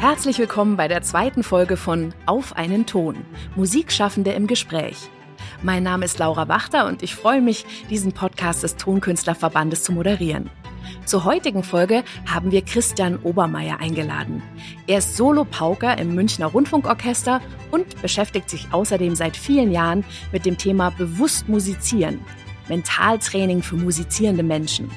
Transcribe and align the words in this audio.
Herzlich 0.00 0.38
willkommen 0.38 0.78
bei 0.78 0.88
der 0.88 1.02
zweiten 1.02 1.42
Folge 1.42 1.76
von 1.76 2.14
Auf 2.24 2.56
einen 2.56 2.86
Ton. 2.86 3.16
Musikschaffende 3.54 4.32
im 4.32 4.46
Gespräch. 4.46 4.96
Mein 5.62 5.82
Name 5.82 6.06
ist 6.06 6.18
Laura 6.18 6.48
Wachter 6.48 6.86
und 6.86 7.02
ich 7.02 7.14
freue 7.14 7.42
mich, 7.42 7.66
diesen 7.90 8.12
Podcast 8.12 8.62
des 8.62 8.76
Tonkünstlerverbandes 8.76 9.82
zu 9.82 9.92
moderieren. 9.92 10.48
Zur 11.04 11.26
heutigen 11.26 11.62
Folge 11.62 12.02
haben 12.24 12.50
wir 12.50 12.64
Christian 12.64 13.18
Obermeier 13.18 13.78
eingeladen. 13.80 14.42
Er 14.86 15.00
ist 15.00 15.18
Solo-Pauker 15.18 15.98
im 15.98 16.14
Münchner 16.14 16.46
Rundfunkorchester 16.46 17.42
und 17.70 18.00
beschäftigt 18.00 18.48
sich 18.48 18.68
außerdem 18.72 19.14
seit 19.14 19.36
vielen 19.36 19.70
Jahren 19.70 20.02
mit 20.32 20.46
dem 20.46 20.56
Thema 20.56 20.88
bewusst 20.92 21.46
musizieren. 21.46 22.24
Mentaltraining 22.70 23.62
für 23.62 23.76
musizierende 23.76 24.44
Menschen. 24.44 24.90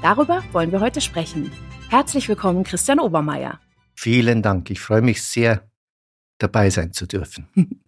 Darüber 0.00 0.42
wollen 0.52 0.72
wir 0.72 0.80
heute 0.80 1.02
sprechen. 1.02 1.52
Herzlich 1.90 2.26
willkommen, 2.26 2.64
Christian 2.64 3.00
Obermeier. 3.00 3.60
Vielen 3.96 4.42
Dank. 4.42 4.70
Ich 4.70 4.80
freue 4.80 5.02
mich 5.02 5.22
sehr, 5.22 5.68
dabei 6.38 6.70
sein 6.70 6.92
zu 6.92 7.06
dürfen. 7.06 7.48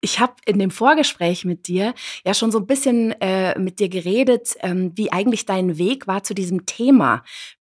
Ich 0.00 0.20
habe 0.20 0.34
in 0.46 0.60
dem 0.60 0.70
Vorgespräch 0.70 1.44
mit 1.44 1.66
dir 1.66 1.92
ja 2.24 2.32
schon 2.32 2.52
so 2.52 2.60
ein 2.60 2.68
bisschen 2.68 3.20
äh, 3.20 3.58
mit 3.58 3.80
dir 3.80 3.88
geredet, 3.88 4.54
ähm, 4.60 4.92
wie 4.94 5.10
eigentlich 5.10 5.44
dein 5.44 5.76
Weg 5.76 6.06
war 6.06 6.22
zu 6.22 6.34
diesem 6.34 6.66
Thema 6.66 7.24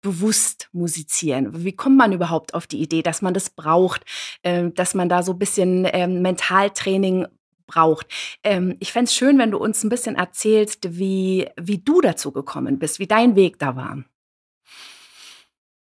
bewusst 0.02 0.70
musizieren. 0.72 1.66
Wie 1.66 1.76
kommt 1.76 1.98
man 1.98 2.14
überhaupt 2.14 2.54
auf 2.54 2.66
die 2.66 2.82
Idee, 2.82 3.02
dass 3.02 3.22
man 3.22 3.34
das 3.34 3.50
braucht, 3.50 4.06
äh, 4.42 4.70
dass 4.72 4.94
man 4.94 5.10
da 5.10 5.22
so 5.22 5.34
ein 5.34 5.38
bisschen 5.38 5.86
ähm, 5.92 6.22
Mentaltraining 6.22 7.28
braucht. 7.68 8.08
Ähm, 8.44 8.78
ich 8.80 8.94
fände 8.94 9.10
es 9.10 9.16
schön, 9.16 9.38
wenn 9.38 9.52
du 9.52 9.58
uns 9.58 9.84
ein 9.84 9.90
bisschen 9.90 10.16
erzählst, 10.16 10.98
wie, 10.98 11.50
wie 11.60 11.80
du 11.80 12.00
dazu 12.00 12.32
gekommen 12.32 12.80
bist, 12.80 13.00
wie 13.00 13.08
dein 13.08 13.36
Weg 13.36 13.60
da 13.60 13.76
war. 13.76 14.04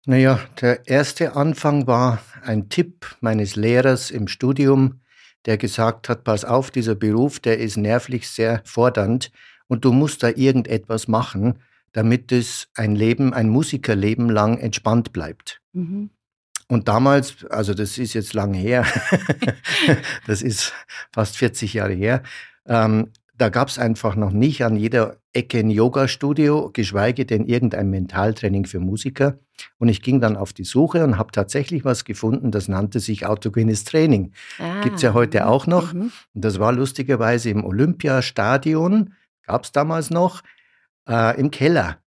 Naja, 0.10 0.40
der 0.62 0.88
erste 0.88 1.36
Anfang 1.36 1.86
war 1.86 2.22
ein 2.42 2.70
Tipp 2.70 3.18
meines 3.20 3.58
Lehrers 3.58 4.10
im 4.10 4.30
Studium, 4.30 5.02
der 5.46 5.58
gesagt 5.58 6.08
hat, 6.08 6.24
pass 6.24 6.46
auf, 6.46 6.72
dieser 6.72 6.96
Beruf, 6.96 7.42
der 7.42 7.58
ist 7.58 7.76
nervlich 7.76 8.30
sehr 8.30 8.62
fordernd 8.64 9.34
und 9.68 9.84
du 9.84 9.92
musst 9.92 10.24
da 10.24 10.30
irgendetwas 10.30 11.10
machen, 11.10 11.60
damit 11.92 12.32
es 12.32 12.70
ein 12.74 12.96
Leben, 12.96 13.34
ein 13.34 13.50
Musikerleben 13.50 14.30
lang 14.30 14.60
entspannt 14.60 15.12
bleibt. 15.12 15.62
Mhm. 15.74 16.10
Und 16.70 16.88
damals, 16.88 17.44
also 17.44 17.74
das 17.74 17.98
ist 17.98 18.14
jetzt 18.14 18.34
lang 18.34 18.54
her, 18.54 18.86
das 20.26 20.42
ist 20.42 20.72
fast 21.12 21.36
40 21.36 21.74
Jahre 21.74 21.94
her, 21.94 22.24
ähm, 22.66 23.12
da 23.38 23.50
gab 23.50 23.68
es 23.68 23.78
einfach 23.78 24.16
noch 24.16 24.32
nicht 24.32 24.64
an 24.64 24.76
jeder 24.76 25.18
Ecke 25.32 25.60
ein 25.60 25.70
Yoga-Studio, 25.70 26.72
geschweige 26.74 27.26
denn 27.26 27.46
irgendein 27.46 27.90
Mentaltraining 27.90 28.66
für 28.66 28.80
Musiker. 28.80 29.38
Und 29.78 29.90
ich 29.90 30.02
ging 30.02 30.20
dann 30.20 30.36
auf 30.36 30.54
die 30.54 30.64
Suche 30.64 31.04
und 31.04 31.18
habe 31.18 31.32
tatsächlich 31.32 31.86
was 31.86 32.04
gefunden, 32.04 32.52
das 32.52 32.68
nannte 32.68 33.00
sich 33.00 33.26
autogenes 33.26 33.84
Training. 33.84 34.34
Ah. 34.60 34.82
Gibt 34.82 34.98
es 34.98 35.02
ja 35.04 35.14
heute 35.14 35.48
auch 35.48 35.68
noch. 35.68 35.94
Mhm. 35.94 36.12
Und 36.34 36.46
das 36.46 36.60
war 36.60 36.72
lustigerweise 36.74 37.50
im 37.50 37.64
Olympiastadion, 37.64 39.14
gab 39.46 39.66
es 39.66 39.72
damals 39.72 40.10
noch, 40.10 40.42
äh, 41.08 41.40
im 41.40 41.52
Keller. 41.52 41.98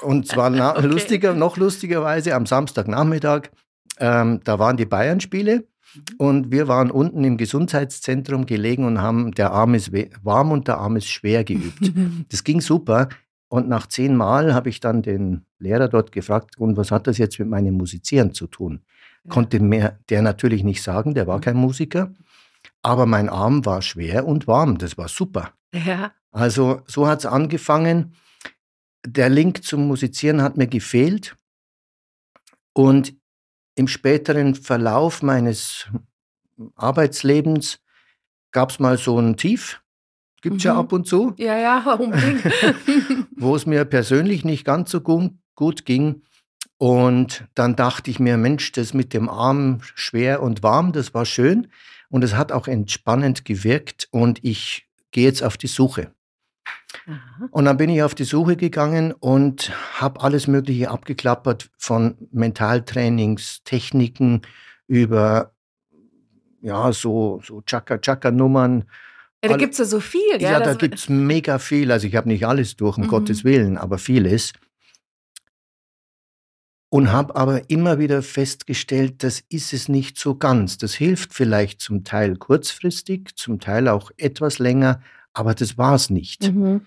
Und 0.00 0.26
zwar 0.26 0.50
okay. 0.76 0.86
lustiger, 0.86 1.34
noch 1.34 1.56
lustigerweise 1.56 2.34
am 2.34 2.46
Samstagnachmittag, 2.46 3.50
ähm, 3.98 4.40
da 4.42 4.58
waren 4.58 4.76
die 4.76 4.86
Bayern-Spiele 4.86 5.58
Mhm. 5.58 5.71
Und 6.18 6.50
wir 6.50 6.68
waren 6.68 6.90
unten 6.90 7.24
im 7.24 7.36
Gesundheitszentrum 7.36 8.46
gelegen 8.46 8.84
und 8.84 9.00
haben 9.00 9.32
der 9.32 9.52
Arm 9.52 9.74
ist 9.74 9.92
warm 10.22 10.52
und 10.52 10.68
der 10.68 10.78
Arm 10.78 10.96
ist 10.96 11.08
schwer 11.08 11.44
geübt. 11.44 11.92
das 12.30 12.44
ging 12.44 12.60
super. 12.60 13.08
Und 13.48 13.68
nach 13.68 13.86
zehn 13.86 14.16
Mal 14.16 14.54
habe 14.54 14.70
ich 14.70 14.80
dann 14.80 15.02
den 15.02 15.44
Lehrer 15.58 15.88
dort 15.88 16.10
gefragt, 16.10 16.56
und 16.56 16.76
was 16.76 16.90
hat 16.90 17.06
das 17.06 17.18
jetzt 17.18 17.38
mit 17.38 17.48
meinem 17.48 17.74
Musizieren 17.74 18.32
zu 18.32 18.46
tun? 18.46 18.80
Konnte 19.28 19.60
mir 19.60 19.98
der 20.08 20.22
natürlich 20.22 20.64
nicht 20.64 20.82
sagen, 20.82 21.14
der 21.14 21.26
war 21.26 21.36
mhm. 21.36 21.42
kein 21.42 21.56
Musiker. 21.56 22.12
Aber 22.82 23.06
mein 23.06 23.28
Arm 23.28 23.64
war 23.64 23.82
schwer 23.82 24.26
und 24.26 24.46
warm, 24.46 24.78
das 24.78 24.98
war 24.98 25.08
super. 25.08 25.52
Ja. 25.72 26.12
Also 26.30 26.82
so 26.86 27.06
hat 27.06 27.20
es 27.20 27.26
angefangen. 27.26 28.14
Der 29.06 29.28
Link 29.28 29.64
zum 29.64 29.86
Musizieren 29.86 30.42
hat 30.42 30.56
mir 30.56 30.66
gefehlt. 30.66 31.36
Und 32.72 33.14
im 33.74 33.88
späteren 33.88 34.54
Verlauf 34.54 35.22
meines 35.22 35.88
Arbeitslebens 36.76 37.80
gab 38.50 38.70
es 38.70 38.78
mal 38.78 38.98
so 38.98 39.18
ein 39.18 39.36
Tief. 39.36 39.82
Gibt 40.42 40.56
es 40.58 40.64
mhm. 40.64 40.68
ja 40.68 40.78
ab 40.78 40.92
und 40.92 41.06
zu. 41.06 41.34
Ja, 41.38 41.56
ja, 41.56 41.92
unbedingt. 41.98 42.44
wo 43.36 43.56
es 43.56 43.66
mir 43.66 43.84
persönlich 43.84 44.44
nicht 44.44 44.64
ganz 44.64 44.90
so 44.90 45.00
gut, 45.00 45.32
gut 45.54 45.84
ging. 45.84 46.22
Und 46.78 47.44
dann 47.54 47.76
dachte 47.76 48.10
ich 48.10 48.18
mir, 48.18 48.36
Mensch, 48.36 48.72
das 48.72 48.92
mit 48.92 49.14
dem 49.14 49.28
Arm 49.28 49.80
schwer 49.94 50.42
und 50.42 50.62
warm, 50.62 50.92
das 50.92 51.14
war 51.14 51.24
schön. 51.24 51.68
Und 52.08 52.24
es 52.24 52.34
hat 52.34 52.52
auch 52.52 52.66
entspannend 52.66 53.44
gewirkt. 53.44 54.08
Und 54.10 54.44
ich 54.44 54.88
gehe 55.12 55.24
jetzt 55.24 55.42
auf 55.42 55.56
die 55.56 55.68
Suche. 55.68 56.12
Aha. 57.06 57.48
Und 57.50 57.64
dann 57.64 57.76
bin 57.76 57.90
ich 57.90 58.02
auf 58.02 58.14
die 58.14 58.24
Suche 58.24 58.56
gegangen 58.56 59.12
und 59.12 59.72
habe 60.00 60.20
alles 60.20 60.46
Mögliche 60.46 60.90
abgeklappert 60.90 61.70
von 61.76 62.16
Mentaltrainingstechniken 62.30 64.42
über 64.86 65.52
ja, 66.60 66.92
so, 66.92 67.40
so 67.44 67.60
Chaka-Chaka-Nummern. 67.62 68.84
Ja, 69.42 69.50
da 69.50 69.56
gibt 69.56 69.72
es 69.72 69.78
ja 69.78 69.84
so 69.84 69.98
viel. 69.98 70.40
Ja, 70.40 70.52
ja 70.52 70.60
da 70.60 70.74
gibt 70.74 70.94
es 70.94 71.08
mega 71.08 71.58
viel. 71.58 71.90
Also 71.90 72.06
ich 72.06 72.14
habe 72.14 72.28
nicht 72.28 72.46
alles 72.46 72.76
durch, 72.76 72.96
um 72.96 73.04
mhm. 73.04 73.08
Gottes 73.08 73.42
Willen, 73.42 73.76
aber 73.76 73.98
vieles. 73.98 74.52
Und 76.88 77.10
habe 77.10 77.34
aber 77.34 77.68
immer 77.70 77.98
wieder 77.98 78.22
festgestellt, 78.22 79.24
das 79.24 79.42
ist 79.48 79.72
es 79.72 79.88
nicht 79.88 80.18
so 80.18 80.36
ganz. 80.36 80.78
Das 80.78 80.94
hilft 80.94 81.34
vielleicht 81.34 81.80
zum 81.80 82.04
Teil 82.04 82.36
kurzfristig, 82.36 83.34
zum 83.34 83.58
Teil 83.58 83.88
auch 83.88 84.12
etwas 84.18 84.58
länger, 84.58 85.02
aber 85.32 85.54
das 85.54 85.78
war 85.78 85.94
es 85.94 86.10
nicht. 86.10 86.52
Mhm. 86.52 86.86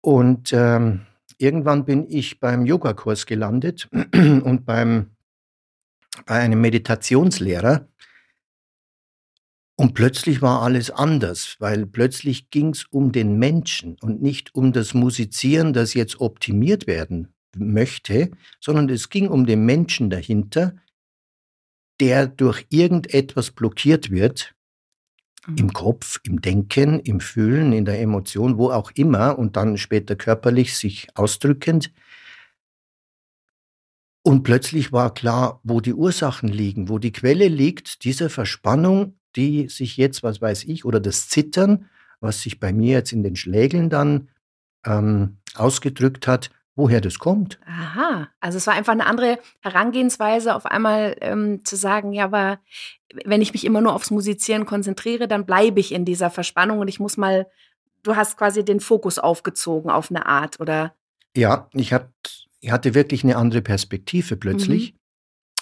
Und 0.00 0.52
ähm, 0.52 1.06
irgendwann 1.38 1.84
bin 1.84 2.06
ich 2.08 2.40
beim 2.40 2.66
Yogakurs 2.66 3.26
gelandet 3.26 3.88
und 4.14 4.64
beim, 4.64 5.10
bei 6.26 6.40
einem 6.40 6.60
Meditationslehrer. 6.60 7.88
Und 9.76 9.94
plötzlich 9.94 10.42
war 10.42 10.62
alles 10.62 10.90
anders, 10.90 11.56
weil 11.58 11.86
plötzlich 11.86 12.50
ging 12.50 12.70
es 12.70 12.84
um 12.84 13.10
den 13.10 13.38
Menschen 13.38 13.96
und 14.00 14.20
nicht 14.20 14.54
um 14.54 14.72
das 14.72 14.92
Musizieren, 14.94 15.72
das 15.72 15.94
jetzt 15.94 16.20
optimiert 16.20 16.86
werden 16.86 17.34
möchte, 17.56 18.30
sondern 18.60 18.88
es 18.88 19.08
ging 19.08 19.28
um 19.28 19.46
den 19.46 19.64
Menschen 19.64 20.10
dahinter, 20.10 20.76
der 22.00 22.26
durch 22.26 22.66
irgendetwas 22.70 23.50
blockiert 23.50 24.10
wird 24.10 24.54
im 25.46 25.66
mhm. 25.66 25.72
Kopf, 25.72 26.20
im 26.24 26.40
Denken, 26.40 27.00
im 27.00 27.20
Fühlen, 27.20 27.72
in 27.72 27.84
der 27.84 28.00
Emotion, 28.00 28.58
wo 28.58 28.70
auch 28.70 28.92
immer 28.94 29.38
und 29.38 29.56
dann 29.56 29.76
später 29.76 30.16
körperlich 30.16 30.76
sich 30.76 31.08
ausdrückend. 31.14 31.92
Und 34.24 34.44
plötzlich 34.44 34.92
war 34.92 35.12
klar, 35.12 35.60
wo 35.64 35.80
die 35.80 35.94
Ursachen 35.94 36.48
liegen, 36.48 36.88
wo 36.88 36.98
die 36.98 37.12
Quelle 37.12 37.48
liegt, 37.48 38.04
dieser 38.04 38.30
Verspannung, 38.30 39.18
die 39.34 39.68
sich 39.68 39.96
jetzt, 39.96 40.22
was 40.22 40.40
weiß 40.40 40.64
ich, 40.64 40.84
oder 40.84 41.00
das 41.00 41.28
Zittern, 41.28 41.86
was 42.20 42.42
sich 42.42 42.60
bei 42.60 42.72
mir 42.72 42.92
jetzt 42.92 43.12
in 43.12 43.24
den 43.24 43.34
Schlägeln 43.34 43.90
dann 43.90 44.28
ähm, 44.86 45.38
ausgedrückt 45.54 46.28
hat, 46.28 46.50
woher 46.74 47.00
das 47.00 47.18
kommt. 47.18 47.58
Aha, 47.66 48.28
also 48.40 48.56
es 48.56 48.66
war 48.66 48.74
einfach 48.74 48.92
eine 48.92 49.06
andere 49.06 49.38
Herangehensweise, 49.60 50.54
auf 50.54 50.66
einmal 50.66 51.16
ähm, 51.20 51.64
zu 51.64 51.76
sagen, 51.76 52.12
ja, 52.12 52.24
aber 52.24 52.60
wenn 53.24 53.42
ich 53.42 53.52
mich 53.52 53.64
immer 53.64 53.80
nur 53.80 53.94
aufs 53.94 54.10
Musizieren 54.10 54.64
konzentriere, 54.64 55.28
dann 55.28 55.44
bleibe 55.44 55.80
ich 55.80 55.92
in 55.92 56.04
dieser 56.04 56.30
Verspannung 56.30 56.78
und 56.78 56.88
ich 56.88 56.98
muss 56.98 57.16
mal, 57.16 57.46
du 58.02 58.16
hast 58.16 58.38
quasi 58.38 58.64
den 58.64 58.80
Fokus 58.80 59.18
aufgezogen 59.18 59.90
auf 59.90 60.10
eine 60.10 60.26
Art, 60.26 60.60
oder? 60.60 60.94
Ja, 61.36 61.68
ich, 61.74 61.92
hab, 61.92 62.10
ich 62.60 62.70
hatte 62.70 62.94
wirklich 62.94 63.22
eine 63.22 63.36
andere 63.36 63.60
Perspektive 63.60 64.36
plötzlich, 64.36 64.92
mhm. 64.92 64.98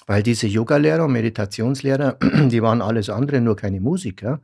weil 0.07 0.23
diese 0.23 0.47
Yogalehrer 0.47 1.05
und 1.05 1.13
Meditationslehrer, 1.13 2.19
die 2.49 2.63
waren 2.63 2.83
alles 2.83 3.11
andere, 3.11 3.41
nur 3.41 3.57
keine 3.57 3.81
Musiker. 3.81 4.41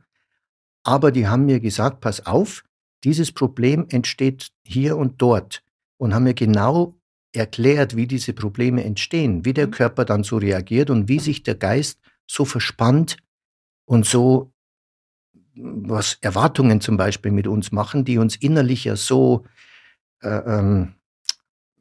Aber 0.83 1.11
die 1.11 1.27
haben 1.27 1.45
mir 1.45 1.59
gesagt, 1.59 2.01
pass 2.01 2.25
auf, 2.25 2.63
dieses 3.03 3.31
Problem 3.31 3.85
entsteht 3.89 4.49
hier 4.63 4.97
und 4.97 5.21
dort 5.21 5.63
und 5.97 6.13
haben 6.13 6.23
mir 6.23 6.33
genau 6.33 6.93
erklärt, 7.33 7.95
wie 7.95 8.07
diese 8.07 8.33
Probleme 8.33 8.83
entstehen, 8.83 9.45
wie 9.45 9.53
der 9.53 9.67
mhm. 9.67 9.71
Körper 9.71 10.05
dann 10.05 10.23
so 10.23 10.37
reagiert 10.37 10.89
und 10.89 11.07
wie 11.07 11.19
sich 11.19 11.43
der 11.43 11.55
Geist 11.55 11.99
so 12.25 12.45
verspannt 12.45 13.17
und 13.85 14.05
so 14.05 14.51
was 15.59 16.17
Erwartungen 16.21 16.81
zum 16.81 16.97
Beispiel 16.97 17.31
mit 17.31 17.47
uns 17.47 17.71
machen, 17.71 18.05
die 18.05 18.17
uns 18.19 18.35
innerlich 18.35 18.83
ja 18.83 18.95
so 18.95 19.45
äh, 20.21 20.29
ähm, 20.29 20.93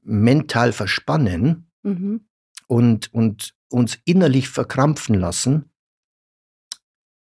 mental 0.03 0.73
verspannen 0.73 1.71
mhm. 1.83 2.27
und, 2.67 3.13
und 3.13 3.55
uns 3.69 3.99
innerlich 4.05 4.49
verkrampfen 4.49 5.15
lassen, 5.15 5.71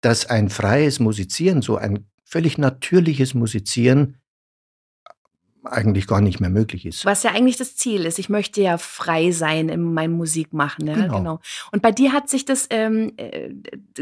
dass 0.01 0.25
ein 0.25 0.49
freies 0.49 0.99
Musizieren, 0.99 1.61
so 1.61 1.77
ein 1.77 2.07
völlig 2.25 2.57
natürliches 2.57 3.33
Musizieren 3.33 4.17
eigentlich 5.63 6.07
gar 6.07 6.21
nicht 6.21 6.39
mehr 6.39 6.49
möglich 6.49 6.85
ist. 6.85 7.05
Was 7.05 7.23
ja 7.23 7.31
eigentlich 7.31 7.57
das 7.57 7.75
Ziel 7.75 8.05
ist. 8.05 8.19
Ich 8.19 8.29
möchte 8.29 8.61
ja 8.61 8.77
frei 8.77 9.31
sein 9.31 9.69
in 9.69 9.93
meinem 9.93 10.13
Musikmachen. 10.13 10.87
Ja? 10.87 10.95
Genau. 10.95 11.17
genau. 11.17 11.39
Und 11.71 11.81
bei 11.81 11.91
dir 11.91 12.13
hat 12.13 12.29
sich 12.29 12.45
das 12.45 12.67
ähm, 12.69 13.13
äh, 13.17 13.49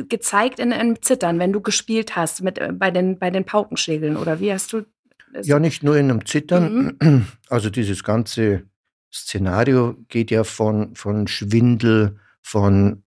gezeigt 0.03 0.59
in 0.59 0.71
einem 0.71 1.01
Zittern, 1.01 1.39
wenn 1.39 1.51
du 1.51 1.61
gespielt 1.61 2.15
hast 2.15 2.41
mit, 2.41 2.57
äh, 2.57 2.71
bei, 2.71 2.91
den, 2.91 3.19
bei 3.19 3.29
den 3.29 3.45
Paukenschädeln. 3.45 4.15
Oder 4.15 4.39
wie 4.39 4.53
hast 4.53 4.73
du? 4.73 4.85
Ja, 5.43 5.59
nicht 5.59 5.83
nur 5.83 5.97
in 5.97 6.09
einem 6.09 6.25
Zittern. 6.25 6.97
Mhm. 7.01 7.27
Also 7.49 7.71
dieses 7.71 8.03
ganze 8.03 8.63
Szenario 9.11 9.95
geht 10.07 10.29
ja 10.29 10.43
von, 10.43 10.95
von 10.95 11.27
Schwindel, 11.27 12.19
von 12.41 13.03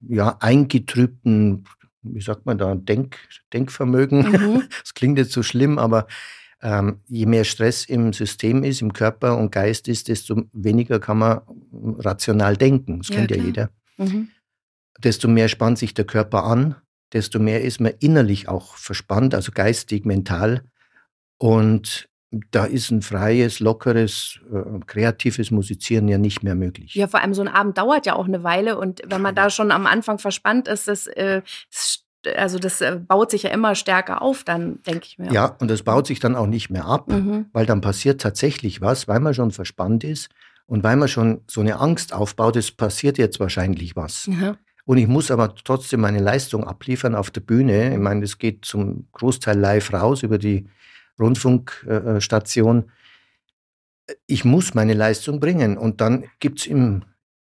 ja, 0.00 0.36
eingetrübten, 0.40 1.64
wie 2.02 2.20
sagt 2.20 2.44
man 2.46 2.58
da, 2.58 2.74
Denk, 2.74 3.16
Denkvermögen. 3.52 4.30
Mhm. 4.30 4.62
Das 4.82 4.94
klingt 4.94 5.18
jetzt 5.18 5.32
so 5.32 5.42
schlimm, 5.42 5.78
aber 5.78 6.06
ähm, 6.62 7.00
je 7.06 7.26
mehr 7.26 7.44
Stress 7.44 7.84
im 7.84 8.12
System 8.12 8.64
ist, 8.64 8.80
im 8.80 8.92
Körper 8.92 9.36
und 9.36 9.52
Geist 9.52 9.88
ist, 9.88 10.08
desto 10.08 10.42
weniger 10.52 10.98
kann 10.98 11.18
man 11.18 11.40
rational 11.98 12.56
denken. 12.56 12.98
Das 12.98 13.08
Ja, 13.08 13.16
kennt 13.16 13.30
ja 13.30 13.36
klar. 13.36 13.46
jeder. 13.46 13.70
Mhm. 13.98 14.28
Desto 14.98 15.28
mehr 15.28 15.48
spannt 15.48 15.78
sich 15.78 15.92
der 15.94 16.06
Körper 16.06 16.44
an, 16.44 16.76
desto 17.12 17.38
mehr 17.38 17.62
ist 17.62 17.80
man 17.80 17.92
innerlich 18.00 18.48
auch 18.48 18.76
verspannt, 18.76 19.34
also 19.34 19.52
geistig, 19.52 20.04
mental. 20.06 20.62
Und 21.38 22.08
da 22.50 22.64
ist 22.64 22.90
ein 22.90 23.02
freies, 23.02 23.60
lockeres, 23.60 24.40
äh, 24.52 24.80
kreatives 24.86 25.50
Musizieren 25.50 26.08
ja 26.08 26.18
nicht 26.18 26.42
mehr 26.42 26.54
möglich. 26.54 26.94
Ja, 26.94 27.06
vor 27.06 27.20
allem 27.20 27.34
so 27.34 27.42
ein 27.42 27.48
Abend 27.48 27.78
dauert 27.78 28.06
ja 28.06 28.16
auch 28.16 28.26
eine 28.26 28.42
Weile 28.42 28.78
und 28.78 29.02
wenn 29.06 29.22
man 29.22 29.34
da 29.34 29.48
schon 29.50 29.70
am 29.70 29.86
Anfang 29.86 30.18
verspannt 30.18 30.66
ist, 30.68 30.88
das, 30.88 31.06
äh, 31.06 31.42
das 31.70 31.95
also 32.36 32.58
das 32.58 32.80
äh, 32.80 32.96
baut 32.96 33.30
sich 33.30 33.44
ja 33.44 33.50
immer 33.50 33.74
stärker 33.74 34.22
auf, 34.22 34.44
dann 34.44 34.80
denke 34.82 35.06
ich 35.06 35.18
mir. 35.18 35.32
Ja, 35.32 35.56
und 35.60 35.70
das 35.70 35.82
baut 35.82 36.06
sich 36.06 36.20
dann 36.20 36.34
auch 36.34 36.46
nicht 36.46 36.70
mehr 36.70 36.86
ab, 36.86 37.08
Mhm. 37.10 37.46
weil 37.52 37.66
dann 37.66 37.80
passiert 37.80 38.20
tatsächlich 38.20 38.80
was, 38.80 39.06
weil 39.08 39.20
man 39.20 39.34
schon 39.34 39.50
verspannt 39.50 40.02
ist 40.04 40.28
und 40.66 40.82
weil 40.82 40.96
man 40.96 41.08
schon 41.08 41.42
so 41.46 41.60
eine 41.60 41.78
Angst 41.78 42.12
aufbaut, 42.12 42.56
es 42.56 42.72
passiert 42.72 43.18
jetzt 43.18 43.38
wahrscheinlich 43.40 43.96
was. 43.96 44.28
Ja. 44.40 44.56
Und 44.84 44.98
ich 44.98 45.08
muss 45.08 45.30
aber 45.30 45.54
trotzdem 45.54 46.00
meine 46.00 46.20
Leistung 46.20 46.64
abliefern 46.64 47.14
auf 47.16 47.30
der 47.30 47.40
Bühne. 47.40 47.92
Ich 47.92 47.98
meine, 47.98 48.20
das 48.20 48.38
geht 48.38 48.64
zum 48.64 49.08
Großteil 49.12 49.58
live 49.58 49.92
raus 49.92 50.22
über 50.22 50.38
die 50.38 50.68
Rundfunkstation. 51.18 52.90
Ich 54.26 54.44
muss 54.44 54.74
meine 54.74 54.94
Leistung 54.94 55.40
bringen. 55.40 55.76
Und 55.76 56.00
dann 56.00 56.24
gibt 56.38 56.60
es 56.60 56.66
im, 56.66 57.02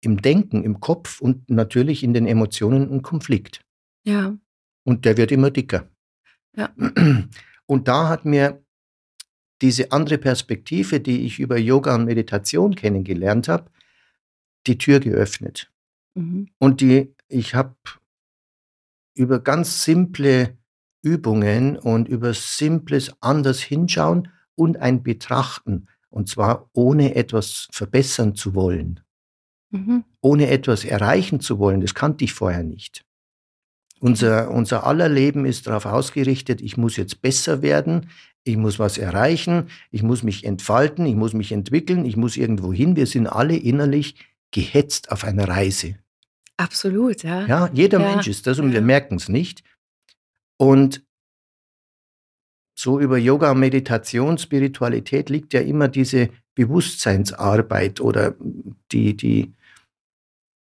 im 0.01 0.21
Denken, 0.21 0.63
im 0.63 0.79
Kopf 0.79 1.19
und 1.19 1.49
natürlich 1.49 2.03
in 2.03 2.13
den 2.13 2.25
Emotionen 2.27 2.89
einen 2.89 3.01
Konflikt. 3.01 3.61
ja. 4.03 4.33
Und 4.85 5.03
der 5.03 5.17
wird 5.17 5.31
immer 5.31 5.51
dicker. 5.51 5.89
Ja. 6.55 6.73
Und 7.65 7.87
da 7.87 8.07
hat 8.07 8.25
mir 8.25 8.63
diese 9.61 9.91
andere 9.91 10.17
Perspektive, 10.17 10.99
die 10.99 11.25
ich 11.25 11.39
über 11.39 11.57
Yoga 11.57 11.95
und 11.95 12.05
Meditation 12.05 12.75
kennengelernt 12.75 13.47
habe, 13.47 13.71
die 14.67 14.77
Tür 14.77 14.99
geöffnet. 14.99 15.71
Mhm. 16.13 16.49
Und 16.59 16.81
die, 16.81 17.15
ich 17.27 17.55
habe 17.55 17.75
über 19.15 19.39
ganz 19.39 19.83
simple 19.83 20.57
Übungen 21.01 21.77
und 21.77 22.07
über 22.07 22.33
simples 22.33 23.13
anders 23.21 23.61
hinschauen 23.61 24.29
und 24.55 24.77
ein 24.77 25.03
Betrachten, 25.03 25.87
und 26.09 26.27
zwar 26.29 26.69
ohne 26.73 27.15
etwas 27.15 27.67
verbessern 27.71 28.35
zu 28.35 28.55
wollen, 28.55 29.01
Mhm. 29.71 30.03
ohne 30.21 30.49
etwas 30.49 30.85
erreichen 30.85 31.39
zu 31.39 31.59
wollen, 31.59 31.81
das 31.81 31.93
kannte 31.93 32.23
ich 32.23 32.33
vorher 32.33 32.63
nicht. 32.63 33.04
Unser, 33.99 34.51
unser 34.51 34.85
aller 34.85 35.09
Leben 35.09 35.45
ist 35.45 35.67
darauf 35.67 35.85
ausgerichtet, 35.85 36.61
ich 36.61 36.77
muss 36.77 36.97
jetzt 36.97 37.21
besser 37.21 37.61
werden, 37.61 38.09
ich 38.43 38.57
muss 38.57 38.77
was 38.77 38.97
erreichen, 38.97 39.69
ich 39.89 40.03
muss 40.03 40.21
mich 40.21 40.43
entfalten, 40.43 41.05
ich 41.05 41.15
muss 41.15 41.33
mich 41.33 41.51
entwickeln, 41.51 42.05
ich 42.05 42.15
muss 42.17 42.37
irgendwo 42.37 42.71
hin. 42.71 42.95
Wir 42.95 43.07
sind 43.07 43.27
alle 43.27 43.55
innerlich 43.57 44.15
gehetzt 44.51 45.11
auf 45.11 45.23
einer 45.23 45.47
Reise. 45.47 45.95
Absolut, 46.57 47.23
ja. 47.23 47.45
Ja, 47.47 47.69
jeder 47.73 47.99
Ja, 47.99 48.11
Mensch 48.11 48.27
ist 48.27 48.47
das 48.47 48.59
und 48.59 48.71
wir 48.71 48.81
merken 48.81 49.15
es 49.15 49.29
nicht. 49.29 49.63
Und 50.57 51.03
so 52.77 52.99
über 52.99 53.17
Yoga, 53.17 53.53
Meditation, 53.53 54.37
Spiritualität 54.37 55.29
liegt 55.29 55.53
ja 55.53 55.61
immer 55.61 55.87
diese 55.87 56.29
Bewusstseinsarbeit 56.55 57.99
oder 58.01 58.35
die, 58.91 59.15
die, 59.15 59.53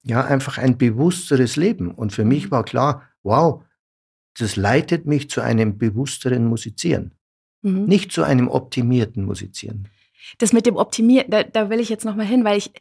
ja, 0.03 0.23
einfach 0.23 0.57
ein 0.57 0.77
bewussteres 0.77 1.55
Leben. 1.55 1.91
Und 1.91 2.13
für 2.13 2.25
mich 2.25 2.51
war 2.51 2.63
klar, 2.63 3.07
wow, 3.23 3.63
das 4.37 4.55
leitet 4.55 5.05
mich 5.05 5.29
zu 5.29 5.41
einem 5.41 5.77
bewussteren 5.77 6.45
Musizieren, 6.45 7.13
Mhm. 7.61 7.85
nicht 7.85 8.11
zu 8.11 8.23
einem 8.23 8.47
optimierten 8.49 9.25
Musizieren. 9.25 9.87
Das 10.37 10.53
mit 10.53 10.65
dem 10.65 10.75
Optimieren, 10.75 11.29
da, 11.29 11.43
da 11.43 11.69
will 11.69 11.79
ich 11.79 11.89
jetzt 11.89 12.05
noch 12.05 12.15
mal 12.15 12.25
hin, 12.25 12.43
weil 12.43 12.57
ich, 12.57 12.71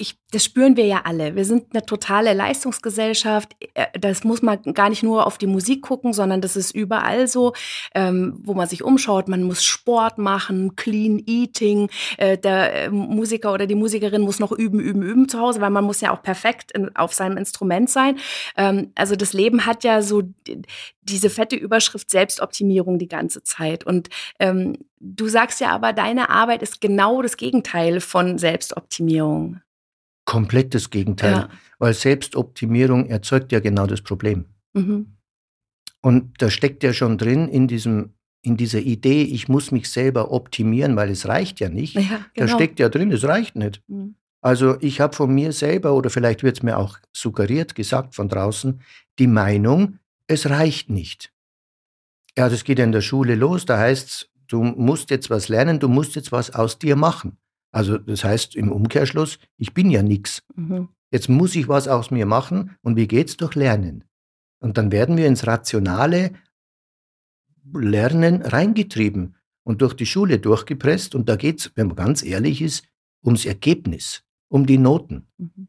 ich, 0.00 0.16
das 0.30 0.44
spüren 0.44 0.76
wir 0.76 0.86
ja 0.86 1.00
alle. 1.04 1.34
Wir 1.34 1.44
sind 1.44 1.74
eine 1.74 1.84
totale 1.84 2.32
Leistungsgesellschaft. 2.32 3.56
Äh, 3.74 3.86
Das 3.98 4.22
muss 4.22 4.42
man 4.42 4.62
gar 4.74 4.88
nicht 4.90 5.02
nur 5.02 5.26
auf 5.26 5.38
die 5.38 5.48
Musik 5.48 5.82
gucken, 5.82 6.12
sondern 6.12 6.40
das 6.40 6.54
ist 6.54 6.72
überall 6.72 7.26
so, 7.26 7.52
ähm, 7.94 8.38
wo 8.44 8.54
man 8.54 8.68
sich 8.68 8.84
umschaut. 8.84 9.26
Man 9.26 9.42
muss 9.42 9.64
Sport 9.64 10.18
machen, 10.18 10.76
Clean 10.76 11.20
Eating. 11.26 11.90
Äh, 12.16 12.38
der 12.38 12.84
äh, 12.84 12.90
Musiker 12.90 13.52
oder 13.52 13.66
die 13.66 13.74
Musikerin 13.74 14.22
muss 14.22 14.38
noch 14.38 14.52
üben, 14.52 14.78
üben, 14.78 15.02
üben 15.02 15.28
zu 15.28 15.40
Hause, 15.40 15.60
weil 15.60 15.70
man 15.70 15.84
muss 15.84 16.00
ja 16.00 16.12
auch 16.14 16.22
perfekt 16.22 16.70
in, 16.72 16.94
auf 16.94 17.12
seinem 17.12 17.36
Instrument 17.36 17.90
sein. 17.90 18.18
Ähm, 18.56 18.92
also 18.94 19.16
das 19.16 19.32
Leben 19.32 19.66
hat 19.66 19.82
ja 19.82 20.00
so 20.02 20.22
die- 20.22 20.62
diese 21.02 21.30
fette 21.30 21.56
Überschrift 21.56 22.08
Selbstoptimierung 22.10 22.98
die 22.98 23.08
ganze 23.08 23.42
Zeit. 23.42 23.82
Und 23.84 24.10
ähm, 24.38 24.76
du 25.00 25.26
sagst 25.26 25.60
ja 25.60 25.70
aber, 25.70 25.92
deine 25.92 26.30
Arbeit 26.30 26.62
ist 26.62 26.80
genau 26.80 27.22
das 27.22 27.36
Gegenteil 27.36 28.00
von 28.00 28.38
Selbstoptimierung. 28.38 29.60
Komplettes 30.28 30.90
Gegenteil, 30.90 31.32
Ja. 31.32 31.48
weil 31.78 31.94
Selbstoptimierung 31.94 33.06
erzeugt 33.06 33.50
ja 33.50 33.60
genau 33.60 33.86
das 33.86 34.02
Problem. 34.02 34.44
Mhm. 34.74 35.16
Und 36.02 36.42
da 36.42 36.50
steckt 36.50 36.82
ja 36.82 36.92
schon 36.92 37.16
drin 37.16 37.48
in, 37.48 37.66
diesem, 37.66 38.12
in 38.42 38.58
dieser 38.58 38.80
Idee, 38.80 39.22
ich 39.22 39.48
muss 39.48 39.72
mich 39.72 39.88
selber 39.90 40.30
optimieren, 40.30 40.96
weil 40.96 41.08
es 41.08 41.26
reicht 41.26 41.60
ja 41.60 41.70
nicht. 41.70 41.94
Ja, 41.94 42.02
Da 42.34 42.44
genau. 42.44 42.54
steckt 42.56 42.78
ja 42.78 42.90
drin, 42.90 43.10
es 43.10 43.24
reicht 43.24 43.56
nicht. 43.56 43.82
Mhm. 43.88 44.16
Also 44.42 44.76
ich 44.82 45.00
habe 45.00 45.16
von 45.16 45.34
mir 45.34 45.52
selber, 45.52 45.94
oder 45.94 46.10
vielleicht 46.10 46.42
wird 46.42 46.58
es 46.58 46.62
mir 46.62 46.76
auch 46.76 46.98
suggeriert, 47.10 47.74
gesagt 47.74 48.14
von 48.14 48.28
draußen, 48.28 48.82
die 49.18 49.26
Meinung, 49.28 49.98
es 50.26 50.50
reicht 50.50 50.90
nicht. 50.90 51.32
Ja, 52.36 52.50
das 52.50 52.64
geht 52.64 52.78
ja 52.78 52.84
in 52.84 52.92
der 52.92 53.00
Schule 53.00 53.34
los, 53.34 53.64
da 53.64 53.78
heißt 53.78 54.08
es, 54.08 54.30
du 54.46 54.62
musst 54.62 55.08
jetzt 55.08 55.30
was 55.30 55.48
lernen, 55.48 55.80
du 55.80 55.88
musst 55.88 56.16
jetzt 56.16 56.32
was 56.32 56.50
aus 56.54 56.78
dir 56.78 56.96
machen. 56.96 57.38
Also 57.70 57.98
das 57.98 58.24
heißt 58.24 58.56
im 58.56 58.72
Umkehrschluss, 58.72 59.38
ich 59.56 59.74
bin 59.74 59.90
ja 59.90 60.02
nichts. 60.02 60.42
Mhm. 60.54 60.88
Jetzt 61.10 61.28
muss 61.28 61.54
ich 61.54 61.68
was 61.68 61.88
aus 61.88 62.10
mir 62.10 62.26
machen 62.26 62.76
und 62.82 62.96
wie 62.96 63.08
geht's 63.08 63.36
durch 63.36 63.54
Lernen? 63.54 64.04
Und 64.60 64.76
dann 64.76 64.92
werden 64.92 65.16
wir 65.16 65.26
ins 65.26 65.46
rationale 65.46 66.32
Lernen 67.72 68.42
reingetrieben 68.42 69.36
und 69.62 69.82
durch 69.82 69.94
die 69.94 70.06
Schule 70.06 70.38
durchgepresst 70.38 71.14
und 71.14 71.28
da 71.28 71.36
geht's, 71.36 71.70
wenn 71.74 71.88
man 71.88 71.96
ganz 71.96 72.22
ehrlich 72.22 72.62
ist, 72.62 72.86
ums 73.24 73.44
Ergebnis, 73.44 74.24
um 74.48 74.66
die 74.66 74.78
Noten. 74.78 75.26
Mhm. 75.36 75.68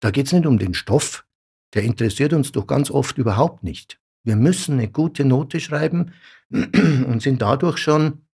Da 0.00 0.10
geht's 0.10 0.32
nicht 0.32 0.46
um 0.46 0.58
den 0.58 0.74
Stoff, 0.74 1.24
der 1.74 1.82
interessiert 1.82 2.32
uns 2.32 2.52
doch 2.52 2.66
ganz 2.66 2.90
oft 2.90 3.18
überhaupt 3.18 3.62
nicht. 3.62 4.00
Wir 4.24 4.36
müssen 4.36 4.74
eine 4.74 4.88
gute 4.88 5.24
Note 5.24 5.60
schreiben 5.60 6.12
und 6.50 7.22
sind 7.22 7.42
dadurch 7.42 7.78
schon 7.78 8.26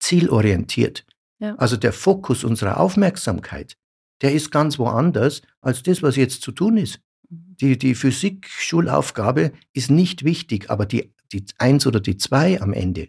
zielorientiert. 0.00 1.06
Ja. 1.38 1.54
Also 1.56 1.76
der 1.76 1.92
Fokus 1.92 2.44
unserer 2.44 2.80
Aufmerksamkeit, 2.80 3.76
der 4.22 4.32
ist 4.32 4.50
ganz 4.50 4.78
woanders 4.78 5.42
als 5.60 5.82
das, 5.82 6.02
was 6.02 6.16
jetzt 6.16 6.42
zu 6.42 6.52
tun 6.52 6.76
ist. 6.76 7.00
Mhm. 7.28 7.56
Die, 7.60 7.78
die 7.78 7.94
Physik-Schulaufgabe 7.94 9.52
ist 9.72 9.90
nicht 9.90 10.24
wichtig, 10.24 10.70
aber 10.70 10.86
die, 10.86 11.12
die 11.32 11.44
Eins 11.58 11.86
oder 11.86 12.00
die 12.00 12.16
Zwei 12.16 12.60
am 12.60 12.72
Ende, 12.72 13.08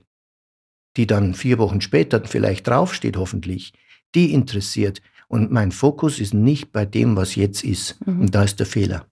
die 0.98 1.08
dann 1.08 1.34
vier 1.34 1.58
Wochen 1.60 1.82
später 1.82 2.24
vielleicht 2.26 2.68
draufsteht, 2.68 3.18
hoffentlich, 3.18 3.74
die 4.16 4.34
interessiert. 4.34 5.02
Und 5.28 5.52
mein 5.52 5.72
Fokus 5.72 6.20
ist 6.20 6.34
nicht 6.34 6.72
bei 6.72 6.86
dem, 6.86 7.16
was 7.16 7.36
jetzt 7.36 7.64
ist. 7.64 8.06
Mhm. 8.06 8.22
Und 8.22 8.36
da 8.36 8.44
ist 8.44 8.60
der 8.60 8.68
Fehler. 8.68 9.08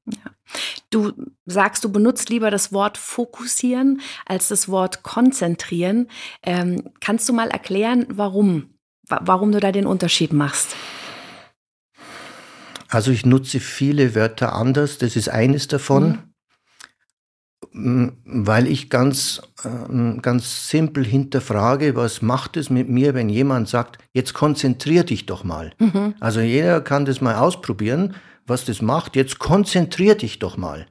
Du 0.90 1.14
sagst, 1.46 1.84
du 1.84 1.92
benutzt 1.92 2.30
lieber 2.30 2.52
das 2.52 2.72
Wort 2.72 2.98
fokussieren 2.98 4.02
als 4.26 4.50
das 4.50 4.70
Wort 4.70 5.04
konzentrieren. 5.04 6.08
Ähm, 6.44 6.90
kannst 7.00 7.28
du 7.28 7.34
mal 7.34 7.50
erklären, 7.50 8.06
warum? 8.10 8.73
Wa- 9.08 9.22
Warum 9.26 9.52
du 9.52 9.60
da 9.60 9.72
den 9.72 9.86
Unterschied 9.86 10.34
machst? 10.34 10.76
Also 12.90 13.12
ich 13.12 13.26
nutze 13.26 13.60
viele 13.60 14.14
Wörter 14.16 14.54
anders, 14.54 14.98
das 14.98 15.16
ist 15.16 15.30
eines 15.30 15.68
davon, 15.68 16.20
Mm, 17.76 18.10
weil 18.26 18.68
ich 18.68 18.92
ganz, 18.92 19.42
ähm, 19.66 20.22
ganz 20.22 20.70
simpel 20.70 21.04
hinterfrage, 21.04 21.96
was 21.96 22.22
macht 22.22 22.56
es 22.56 22.70
mit 22.70 22.88
mir, 22.88 23.16
wenn 23.16 23.30
jemand 23.30 23.68
sagt, 23.68 23.98
jetzt 24.14 24.34
konzentrier 24.36 25.04
dich 25.04 25.26
doch 25.26 25.44
mal. 25.44 25.72
Mhm. 25.80 26.14
Also 26.20 26.42
jeder 26.42 26.82
kann 26.82 27.06
das 27.06 27.20
mal 27.20 27.36
ausprobieren, 27.36 28.16
was 28.46 28.66
das 28.66 28.82
macht, 28.84 29.16
jetzt 29.16 29.40
konzentrier 29.40 30.14
dich 30.16 30.38
doch 30.38 30.56
mal. 30.56 30.86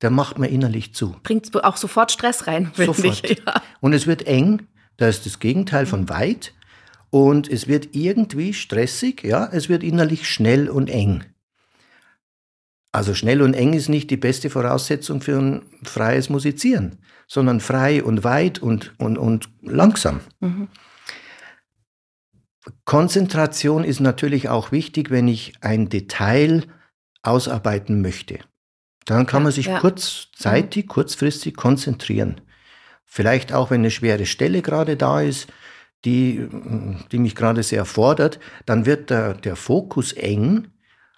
Da 0.00 0.10
macht 0.10 0.38
man 0.38 0.48
innerlich 0.48 0.94
zu. 0.94 1.14
Bringt 1.22 1.54
auch 1.62 1.76
sofort 1.76 2.10
Stress 2.10 2.48
rein, 2.48 2.72
finde 2.74 3.06
ich. 3.06 3.22
Ja. 3.46 3.62
Und 3.80 3.92
es 3.92 4.06
wird 4.08 4.26
eng, 4.26 4.66
Da 4.96 5.06
ist 5.06 5.26
das 5.26 5.38
Gegenteil 5.38 5.86
von 5.86 6.08
weit 6.08 6.54
und 7.10 7.48
es 7.48 7.68
wird 7.68 7.94
irgendwie 7.94 8.52
stressig, 8.52 9.22
ja, 9.22 9.48
es 9.52 9.68
wird 9.68 9.82
innerlich 9.82 10.28
schnell 10.28 10.68
und 10.68 10.90
eng. 10.90 11.24
Also 12.92 13.14
schnell 13.14 13.42
und 13.42 13.54
eng 13.54 13.74
ist 13.74 13.88
nicht 13.88 14.10
die 14.10 14.16
beste 14.16 14.48
Voraussetzung 14.48 15.20
für 15.20 15.38
ein 15.38 15.62
freies 15.82 16.30
Musizieren, 16.30 16.98
sondern 17.26 17.60
frei 17.60 18.02
und 18.02 18.24
weit 18.24 18.58
und, 18.58 18.94
und, 18.98 19.18
und 19.18 19.50
langsam. 19.62 20.20
Mhm. 20.40 20.68
Konzentration 22.84 23.84
ist 23.84 24.00
natürlich 24.00 24.48
auch 24.48 24.72
wichtig, 24.72 25.10
wenn 25.10 25.28
ich 25.28 25.54
ein 25.60 25.88
Detail 25.88 26.64
ausarbeiten 27.22 28.00
möchte. 28.00 28.38
Dann 29.04 29.26
kann 29.26 29.42
man 29.42 29.52
sich 29.52 29.66
ja. 29.66 29.78
kurzzeitig, 29.78 30.88
kurzfristig 30.88 31.54
konzentrieren. 31.54 32.40
Vielleicht 33.04 33.52
auch, 33.52 33.70
wenn 33.70 33.82
eine 33.82 33.90
schwere 33.90 34.26
Stelle 34.26 34.62
gerade 34.62 34.96
da 34.96 35.20
ist, 35.20 35.48
die, 36.06 36.48
die 37.12 37.18
mich 37.18 37.34
gerade 37.34 37.62
sehr 37.62 37.84
fordert, 37.84 38.38
dann 38.64 38.86
wird 38.86 39.10
der, 39.10 39.34
der 39.34 39.56
Fokus 39.56 40.12
eng 40.12 40.68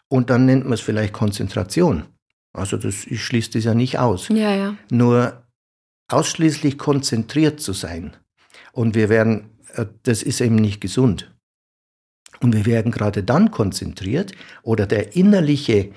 und 0.08 0.30
dann 0.30 0.46
nennt 0.46 0.64
man 0.64 0.72
es 0.72 0.80
vielleicht 0.80 1.12
Konzentration. 1.12 2.04
Also 2.52 2.78
das, 2.78 3.06
ich 3.06 3.22
schließe 3.22 3.52
das 3.52 3.64
ja 3.64 3.74
nicht 3.74 3.98
aus. 3.98 4.28
Ja, 4.28 4.54
ja. 4.54 4.76
Nur 4.90 5.44
ausschließlich 6.08 6.78
konzentriert 6.78 7.60
zu 7.60 7.74
sein. 7.74 8.16
Und 8.72 8.94
wir 8.94 9.10
werden, 9.10 9.50
äh, 9.74 9.86
das 10.02 10.22
ist 10.22 10.40
eben 10.40 10.56
nicht 10.56 10.80
gesund. 10.80 11.34
Und 12.40 12.54
wir 12.54 12.66
werden 12.66 12.90
gerade 12.90 13.22
dann 13.22 13.50
konzentriert 13.50 14.32
oder 14.62 14.86
der 14.86 15.14
innerliche, 15.14 15.92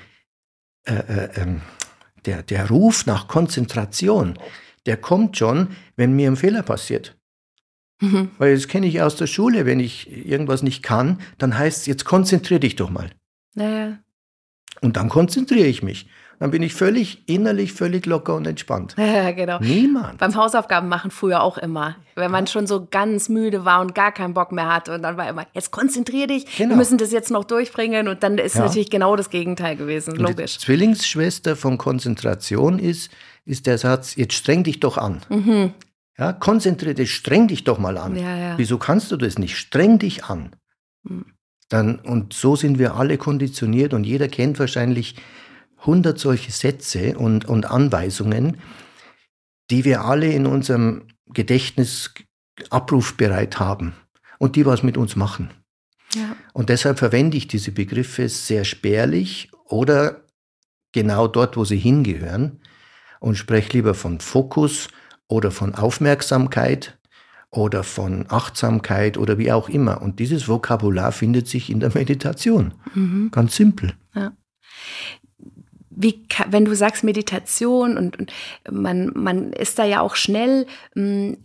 äh, 0.83 0.93
äh, 0.93 1.29
ähm, 1.35 1.61
der, 2.25 2.43
der 2.43 2.67
Ruf 2.69 3.05
nach 3.05 3.27
Konzentration, 3.27 4.37
der 4.85 4.97
kommt 4.97 5.37
schon, 5.37 5.69
wenn 5.95 6.13
mir 6.13 6.29
ein 6.29 6.35
Fehler 6.35 6.63
passiert. 6.63 7.15
Mhm. 8.01 8.31
Weil 8.37 8.55
das 8.55 8.67
kenne 8.67 8.87
ich 8.87 9.01
aus 9.01 9.15
der 9.15 9.27
Schule, 9.27 9.65
wenn 9.65 9.79
ich 9.79 10.11
irgendwas 10.27 10.63
nicht 10.63 10.83
kann, 10.83 11.19
dann 11.37 11.57
heißt 11.57 11.81
es, 11.81 11.85
jetzt 11.85 12.03
konzentrier 12.03 12.59
dich 12.59 12.75
doch 12.75 12.89
mal. 12.89 13.09
Naja. 13.55 13.99
Und 14.81 14.97
dann 14.97 15.09
konzentriere 15.09 15.67
ich 15.67 15.81
mich 15.81 16.07
dann 16.41 16.49
bin 16.49 16.63
ich 16.63 16.73
völlig 16.73 17.21
innerlich 17.29 17.71
völlig 17.71 18.07
locker 18.07 18.33
und 18.33 18.47
entspannt. 18.47 18.95
Ja, 19.11 19.31
genau. 19.31 19.59
Niemand. 19.59 20.17
Beim 20.17 20.35
Hausaufgaben 20.35 20.87
machen 20.89 21.11
früher 21.11 21.43
auch 21.43 21.59
immer. 21.59 21.97
Wenn 22.15 22.31
man 22.31 22.47
schon 22.47 22.65
so 22.65 22.87
ganz 22.89 23.29
müde 23.29 23.65
war 23.65 23.81
und 23.81 23.93
gar 23.93 24.11
keinen 24.11 24.33
Bock 24.33 24.51
mehr 24.51 24.73
hatte 24.73 24.95
und 24.95 25.03
dann 25.03 25.17
war 25.17 25.29
immer, 25.29 25.45
jetzt 25.53 25.69
konzentrier 25.69 26.25
dich, 26.25 26.57
genau. 26.57 26.71
wir 26.71 26.77
müssen 26.77 26.97
das 26.97 27.11
jetzt 27.11 27.29
noch 27.29 27.43
durchbringen 27.43 28.07
und 28.07 28.23
dann 28.23 28.39
ist 28.39 28.55
ja. 28.55 28.61
natürlich 28.65 28.89
genau 28.89 29.15
das 29.15 29.29
Gegenteil 29.29 29.75
gewesen, 29.75 30.13
und 30.13 30.21
logisch. 30.21 30.57
Die 30.57 30.65
Zwillingsschwester 30.65 31.55
von 31.55 31.77
Konzentration 31.77 32.79
ist, 32.79 33.11
ist 33.45 33.67
der 33.67 33.77
Satz, 33.77 34.15
jetzt 34.15 34.33
streng 34.33 34.63
dich 34.63 34.79
doch 34.79 34.97
an. 34.97 35.21
Mhm. 35.29 35.73
Ja, 36.17 36.33
konzentriere 36.33 36.95
dich, 36.95 37.13
streng 37.13 37.47
dich 37.47 37.63
doch 37.63 37.79
mal 37.79 37.97
an. 37.97 38.15
Ja, 38.15 38.37
ja. 38.37 38.57
Wieso 38.57 38.77
kannst 38.77 39.11
du 39.11 39.17
das 39.17 39.37
nicht? 39.39 39.57
Streng 39.57 39.97
dich 39.99 40.25
an. 40.25 40.55
Mhm. 41.03 41.25
Dann, 41.69 41.99
und 41.99 42.33
so 42.33 42.55
sind 42.55 42.79
wir 42.79 42.95
alle 42.95 43.17
konditioniert 43.17 43.93
und 43.93 44.03
jeder 44.03 44.27
kennt 44.27 44.59
wahrscheinlich 44.59 45.15
100 45.79 46.19
solche 46.19 46.51
Sätze 46.51 47.17
und, 47.17 47.45
und 47.45 47.65
Anweisungen, 47.65 48.57
die 49.69 49.85
wir 49.85 50.03
alle 50.03 50.31
in 50.31 50.45
unserem 50.45 51.07
Gedächtnis 51.27 52.13
abrufbereit 52.69 53.59
haben 53.59 53.93
und 54.37 54.57
die 54.57 54.65
was 54.65 54.83
mit 54.83 54.97
uns 54.97 55.15
machen. 55.15 55.49
Ja. 56.13 56.35
Und 56.53 56.69
deshalb 56.69 56.99
verwende 56.99 57.37
ich 57.37 57.47
diese 57.47 57.71
Begriffe 57.71 58.27
sehr 58.27 58.65
spärlich 58.65 59.49
oder 59.65 60.25
genau 60.91 61.27
dort, 61.27 61.55
wo 61.55 61.63
sie 61.63 61.77
hingehören 61.77 62.59
und 63.21 63.37
spreche 63.37 63.73
lieber 63.73 63.93
von 63.93 64.19
Fokus 64.19 64.89
oder 65.31 65.51
von 65.51 65.75
Aufmerksamkeit 65.75 66.97
oder 67.49 67.83
von 67.83 68.25
Achtsamkeit 68.29 69.17
oder 69.17 69.37
wie 69.37 69.51
auch 69.51 69.69
immer. 69.69 70.01
Und 70.01 70.19
dieses 70.19 70.47
Vokabular 70.47 71.11
findet 71.11 71.47
sich 71.47 71.69
in 71.69 71.79
der 71.79 71.91
Meditation. 71.93 72.73
Mhm. 72.93 73.29
Ganz 73.31 73.55
simpel. 73.55 73.93
Ja 74.13 74.33
wie, 75.93 76.23
wenn 76.47 76.65
du 76.65 76.73
sagst 76.73 77.03
Meditation 77.03 77.97
und, 77.97 78.17
und, 78.17 78.31
man, 78.69 79.11
man 79.13 79.53
ist 79.53 79.77
da 79.77 79.83
ja 79.83 80.01
auch 80.01 80.15
schnell 80.15 80.65
mh, 80.95 81.03
mm, 81.03 81.37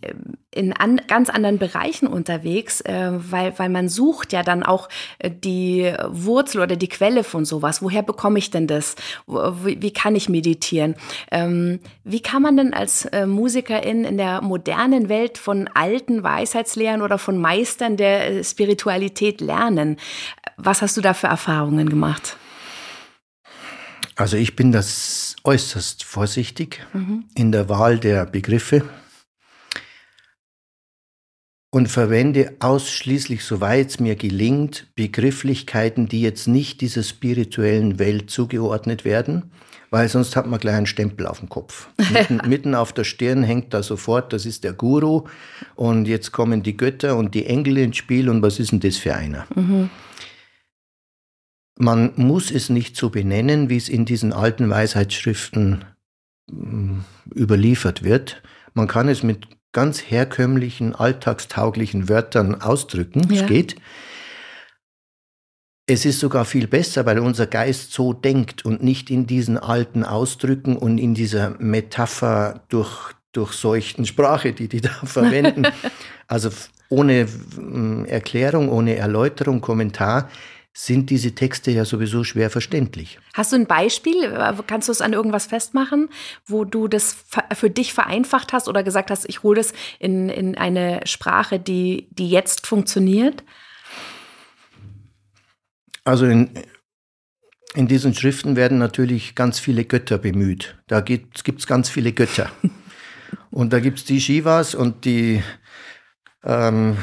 in 0.51 0.73
an, 0.73 0.99
ganz 1.07 1.29
anderen 1.29 1.59
Bereichen 1.59 2.07
unterwegs, 2.07 2.81
äh, 2.81 3.11
weil, 3.11 3.57
weil 3.59 3.69
man 3.69 3.89
sucht 3.89 4.33
ja 4.33 4.41
dann 4.41 4.63
auch 4.63 4.89
äh, 5.19 5.29
die 5.29 5.93
Wurzel 6.07 6.61
oder 6.61 6.75
die 6.75 6.87
Quelle 6.87 7.23
von 7.23 7.45
sowas. 7.45 7.81
Woher 7.81 8.01
bekomme 8.01 8.39
ich 8.39 8.49
denn 8.49 8.65
das? 8.67 8.95
Wie, 9.27 9.81
wie 9.81 9.91
kann 9.91 10.15
ich 10.15 10.29
meditieren? 10.29 10.95
Ähm, 11.31 11.79
wie 12.03 12.21
kann 12.21 12.41
man 12.41 12.57
denn 12.57 12.73
als 12.73 13.05
äh, 13.05 13.27
Musikerin 13.27 14.03
in 14.03 14.17
der 14.17 14.41
modernen 14.41 15.09
Welt 15.09 15.37
von 15.37 15.69
alten 15.73 16.23
Weisheitslehren 16.23 17.01
oder 17.01 17.17
von 17.17 17.37
Meistern 17.37 17.97
der 17.97 18.27
äh, 18.27 18.43
Spiritualität 18.43 19.41
lernen? 19.41 19.97
Was 20.55 20.81
hast 20.81 20.97
du 20.97 21.01
da 21.01 21.13
für 21.13 21.27
Erfahrungen 21.27 21.89
gemacht? 21.89 22.37
Also 24.17 24.35
ich 24.35 24.55
bin 24.55 24.71
das 24.71 25.35
äußerst 25.43 26.03
vorsichtig 26.03 26.85
mhm. 26.91 27.25
in 27.35 27.51
der 27.51 27.69
Wahl 27.69 27.99
der 27.99 28.25
Begriffe 28.25 28.83
und 31.69 31.87
verwende 31.87 32.55
ausschließlich, 32.59 33.43
soweit 33.43 33.89
es 33.89 33.99
mir 33.99 34.15
gelingt, 34.15 34.87
Begrifflichkeiten, 34.95 36.07
die 36.07 36.21
jetzt 36.21 36.47
nicht 36.47 36.81
dieser 36.81 37.03
spirituellen 37.03 37.99
Welt 37.99 38.31
zugeordnet 38.31 39.05
werden, 39.05 39.51
weil 39.91 40.09
sonst 40.09 40.35
hat 40.35 40.47
man 40.47 40.59
gleich 40.59 40.75
einen 40.75 40.87
Stempel 40.87 41.27
auf 41.27 41.37
dem 41.39 41.49
Kopf. 41.49 41.87
mitten, 42.11 42.41
mitten, 42.49 42.73
auf 42.73 42.93
der 42.93 43.03
Stirn 43.03 43.43
hängt 43.43 43.71
da 43.75 43.83
sofort, 43.83 44.33
das 44.33 44.47
ist 44.47 44.63
der 44.63 44.73
Guru 44.73 45.25
und 45.75 46.07
jetzt 46.07 46.31
kommen 46.31 46.63
die 46.63 46.75
Götter 46.75 47.17
und 47.17 47.35
die 47.35 47.45
Engel 47.45 47.77
ins 47.77 47.97
Spiel 47.97 48.29
und 48.29 48.41
was 48.41 48.57
ist 48.57 48.71
denn 48.71 48.79
das 48.79 48.97
für 48.97 49.13
einer? 49.13 49.45
Mhm. 49.53 49.91
Man 51.77 52.13
muss 52.15 52.51
es 52.51 52.69
nicht 52.69 52.95
so 52.95 53.09
benennen, 53.09 53.69
wie 53.69 53.77
es 53.77 53.87
in 53.89 54.05
diesen 54.05 54.33
alten 54.33 54.69
Weisheitsschriften 54.69 55.85
mm, 56.51 56.99
überliefert 57.35 58.03
wird. 58.03 58.41
Man 58.73 58.87
kann 58.87 59.07
es 59.07 59.23
mit 59.23 59.47
ganz 59.71 60.01
herkömmlichen, 60.01 60.95
alltagstauglichen 60.95 62.09
Wörtern 62.09 62.61
ausdrücken. 62.61 63.31
Ja. 63.31 63.41
Es 63.41 63.47
geht. 63.47 63.75
Es 65.85 66.03
ist 66.03 66.19
sogar 66.19 66.45
viel 66.45 66.67
besser, 66.67 67.05
weil 67.05 67.19
unser 67.19 67.47
Geist 67.47 67.93
so 67.93 68.11
denkt 68.11 68.65
und 68.65 68.83
nicht 68.83 69.09
in 69.09 69.25
diesen 69.25 69.57
alten 69.57 70.03
Ausdrücken 70.03 70.75
und 70.75 70.97
in 70.97 71.13
dieser 71.13 71.51
Metapher 71.59 72.65
durch, 72.69 73.13
durchseuchten 73.31 74.05
Sprache, 74.05 74.51
die 74.51 74.67
die 74.67 74.81
da 74.81 74.89
verwenden. 75.03 75.67
also 76.27 76.49
ohne 76.89 77.25
mm, 77.25 78.05
Erklärung, 78.05 78.69
ohne 78.69 78.95
Erläuterung, 78.95 79.61
Kommentar 79.61 80.29
sind 80.79 81.09
diese 81.09 81.33
Texte 81.33 81.71
ja 81.71 81.85
sowieso 81.85 82.23
schwer 82.23 82.51
verständlich. 82.51 83.17
Hast 83.33 83.51
du 83.51 83.55
ein 83.55 83.65
Beispiel? 83.65 84.31
Kannst 84.67 84.87
du 84.87 84.91
es 84.91 85.01
an 85.01 85.11
irgendwas 85.11 85.47
festmachen, 85.47 86.09
wo 86.45 86.65
du 86.65 86.87
das 86.87 87.17
für 87.55 87.71
dich 87.71 87.95
vereinfacht 87.95 88.53
hast 88.53 88.67
oder 88.67 88.83
gesagt 88.83 89.09
hast, 89.09 89.27
ich 89.27 89.41
hole 89.41 89.59
das 89.59 89.73
in, 89.97 90.29
in 90.29 90.55
eine 90.55 91.01
Sprache, 91.05 91.59
die, 91.59 92.09
die 92.11 92.29
jetzt 92.29 92.67
funktioniert? 92.67 93.43
Also 96.03 96.27
in, 96.27 96.51
in 97.73 97.87
diesen 97.87 98.13
Schriften 98.13 98.55
werden 98.55 98.77
natürlich 98.77 99.33
ganz 99.33 99.57
viele 99.57 99.83
Götter 99.83 100.19
bemüht. 100.19 100.77
Da 100.85 101.01
gibt 101.01 101.43
es 101.43 101.65
ganz 101.65 101.89
viele 101.89 102.13
Götter. 102.13 102.51
und 103.49 103.73
da 103.73 103.79
gibt 103.79 103.97
es 103.97 104.05
die 104.05 104.21
Shivas 104.21 104.75
und 104.75 105.05
die, 105.05 105.41
ähm, 106.43 106.97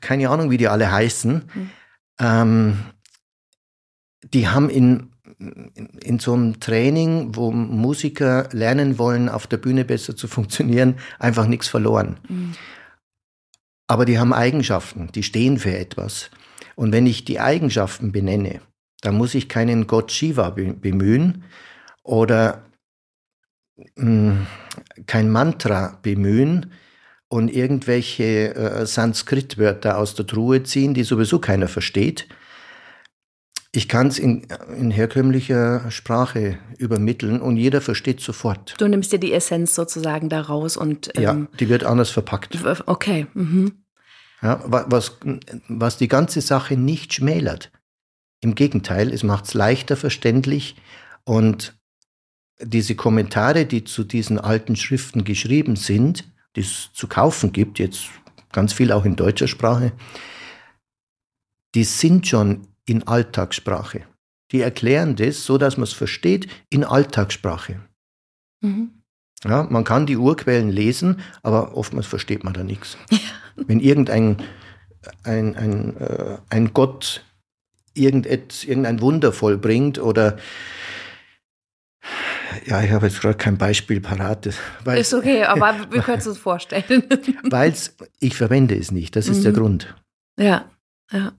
keine 0.00 0.28
Ahnung, 0.28 0.50
wie 0.50 0.58
die 0.58 0.66
alle 0.66 0.90
heißen. 0.90 1.44
Mhm. 1.54 1.70
Ähm, 2.18 2.78
die 4.32 4.48
haben 4.48 4.70
in, 4.70 5.10
in 6.02 6.18
so 6.18 6.32
einem 6.32 6.60
Training, 6.60 7.36
wo 7.36 7.50
Musiker 7.50 8.48
lernen 8.52 8.98
wollen, 8.98 9.28
auf 9.28 9.46
der 9.46 9.58
Bühne 9.58 9.84
besser 9.84 10.16
zu 10.16 10.28
funktionieren, 10.28 10.96
einfach 11.18 11.46
nichts 11.46 11.68
verloren. 11.68 12.18
Mhm. 12.28 12.52
Aber 13.88 14.04
die 14.04 14.18
haben 14.18 14.32
Eigenschaften, 14.32 15.10
die 15.14 15.22
stehen 15.22 15.58
für 15.58 15.76
etwas. 15.76 16.30
Und 16.74 16.92
wenn 16.92 17.06
ich 17.06 17.24
die 17.24 17.40
Eigenschaften 17.40 18.12
benenne, 18.12 18.60
dann 19.00 19.16
muss 19.16 19.34
ich 19.34 19.48
keinen 19.48 19.86
Gott 19.86 20.10
Shiva 20.10 20.50
bemühen 20.50 21.44
oder 22.02 22.64
mh, 23.96 23.96
hm, 23.96 24.46
kein 25.06 25.30
Mantra 25.30 25.98
bemühen 26.02 26.72
und 27.28 27.48
irgendwelche 27.48 28.54
äh, 28.54 28.86
Sanskrit-Wörter 28.86 29.98
aus 29.98 30.14
der 30.14 30.26
Truhe 30.26 30.62
ziehen, 30.62 30.94
die 30.94 31.04
sowieso 31.04 31.38
keiner 31.38 31.68
versteht, 31.68 32.28
ich 33.76 33.88
kann 33.88 34.06
es 34.06 34.18
in, 34.18 34.46
in, 34.78 34.90
herkömmlicher 34.90 35.90
Sprache 35.90 36.58
übermitteln 36.78 37.42
und 37.42 37.58
jeder 37.58 37.82
versteht 37.82 38.20
sofort. 38.20 38.74
Du 38.78 38.88
nimmst 38.88 39.12
dir 39.12 39.18
die 39.18 39.34
Essenz 39.34 39.74
sozusagen 39.74 40.30
daraus 40.30 40.78
und. 40.78 41.10
Ähm, 41.14 41.22
ja, 41.22 41.46
die 41.60 41.68
wird 41.68 41.84
anders 41.84 42.08
verpackt. 42.08 42.56
Okay. 42.86 43.26
Mhm. 43.34 43.84
Ja, 44.40 44.62
was, 44.66 45.18
was 45.68 45.98
die 45.98 46.08
ganze 46.08 46.40
Sache 46.40 46.76
nicht 46.76 47.12
schmälert. 47.12 47.70
Im 48.40 48.54
Gegenteil, 48.54 49.12
es 49.12 49.22
macht 49.22 49.44
es 49.46 49.54
leichter 49.54 49.96
verständlich 49.96 50.76
und 51.24 51.76
diese 52.60 52.94
Kommentare, 52.94 53.66
die 53.66 53.84
zu 53.84 54.04
diesen 54.04 54.38
alten 54.38 54.76
Schriften 54.76 55.24
geschrieben 55.24 55.76
sind, 55.76 56.24
die 56.54 56.60
es 56.60 56.90
zu 56.94 57.08
kaufen 57.08 57.52
gibt, 57.52 57.78
jetzt 57.78 58.06
ganz 58.52 58.72
viel 58.72 58.92
auch 58.92 59.04
in 59.04 59.16
deutscher 59.16 59.48
Sprache, 59.48 59.92
die 61.74 61.84
sind 61.84 62.26
schon 62.26 62.66
in 62.86 63.06
Alltagssprache. 63.06 64.02
Die 64.52 64.60
erklären 64.60 65.16
das 65.16 65.44
so, 65.44 65.58
dass 65.58 65.76
man 65.76 65.84
es 65.84 65.92
versteht, 65.92 66.48
in 66.70 66.84
Alltagssprache. 66.84 67.80
Mhm. 68.62 68.90
Ja, 69.44 69.64
man 69.64 69.84
kann 69.84 70.06
die 70.06 70.16
Urquellen 70.16 70.70
lesen, 70.70 71.20
aber 71.42 71.76
oftmals 71.76 72.06
versteht 72.06 72.44
man 72.44 72.54
da 72.54 72.64
nichts. 72.64 72.96
Ja. 73.58 73.64
Wenn 73.68 73.80
irgendein 73.80 74.42
ein, 75.22 75.56
ein, 75.56 75.96
äh, 75.96 76.36
ein 76.50 76.74
Gott 76.74 77.24
irgendein 77.94 79.00
Wunder 79.00 79.32
vollbringt 79.32 79.98
oder 79.98 80.36
ja, 82.66 82.82
ich 82.82 82.90
habe 82.90 83.06
jetzt 83.06 83.20
gerade 83.20 83.36
kein 83.36 83.58
Beispiel 83.58 84.00
parat. 84.00 84.46
Ist 84.46 85.14
okay, 85.14 85.44
aber 85.44 85.90
wir 85.90 86.02
können 86.02 86.18
es 86.18 86.26
uns 86.26 86.38
vorstellen. 86.38 87.04
Weil 87.44 87.74
ich 88.20 88.36
verwende 88.36 88.76
es 88.76 88.90
nicht, 88.90 89.16
das 89.16 89.28
ist 89.28 89.38
mhm. 89.38 89.42
der 89.44 89.52
Grund. 89.52 89.94
Ja, 90.38 90.70
ja. 91.10 91.32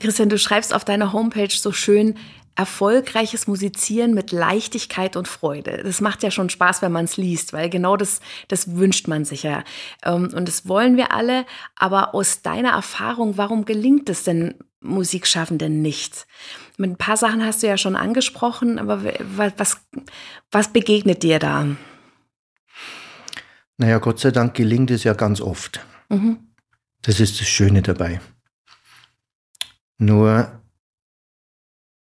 Christian, 0.00 0.28
du 0.28 0.38
schreibst 0.38 0.74
auf 0.74 0.84
deiner 0.84 1.12
Homepage 1.12 1.50
so 1.50 1.72
schön, 1.72 2.16
erfolgreiches 2.56 3.46
Musizieren 3.46 4.14
mit 4.14 4.32
Leichtigkeit 4.32 5.16
und 5.16 5.28
Freude. 5.28 5.82
Das 5.84 6.00
macht 6.00 6.22
ja 6.22 6.30
schon 6.30 6.48
Spaß, 6.48 6.80
wenn 6.80 6.90
man 6.90 7.04
es 7.04 7.18
liest, 7.18 7.52
weil 7.52 7.68
genau 7.68 7.98
das, 7.98 8.20
das 8.48 8.76
wünscht 8.76 9.08
man 9.08 9.26
sich 9.26 9.42
ja. 9.42 9.62
Ähm, 10.02 10.30
und 10.34 10.48
das 10.48 10.66
wollen 10.66 10.96
wir 10.96 11.12
alle. 11.12 11.44
Aber 11.76 12.14
aus 12.14 12.40
deiner 12.40 12.70
Erfahrung, 12.70 13.36
warum 13.36 13.66
gelingt 13.66 14.08
es 14.08 14.24
denn 14.24 14.54
Musikschaffenden 14.80 15.82
nicht? 15.82 16.26
Mit 16.78 16.92
ein 16.92 16.96
paar 16.96 17.18
Sachen 17.18 17.44
hast 17.44 17.62
du 17.62 17.66
ja 17.66 17.76
schon 17.76 17.94
angesprochen, 17.94 18.78
aber 18.78 19.02
was, 19.36 19.76
was 20.50 20.72
begegnet 20.72 21.22
dir 21.22 21.38
da? 21.38 21.66
Naja, 23.76 23.98
Gott 23.98 24.18
sei 24.18 24.30
Dank 24.30 24.54
gelingt 24.54 24.90
es 24.90 25.04
ja 25.04 25.12
ganz 25.12 25.42
oft. 25.42 25.80
Mhm. 26.08 26.38
Das 27.02 27.20
ist 27.20 27.38
das 27.40 27.48
Schöne 27.48 27.82
dabei. 27.82 28.20
Nur 29.98 30.60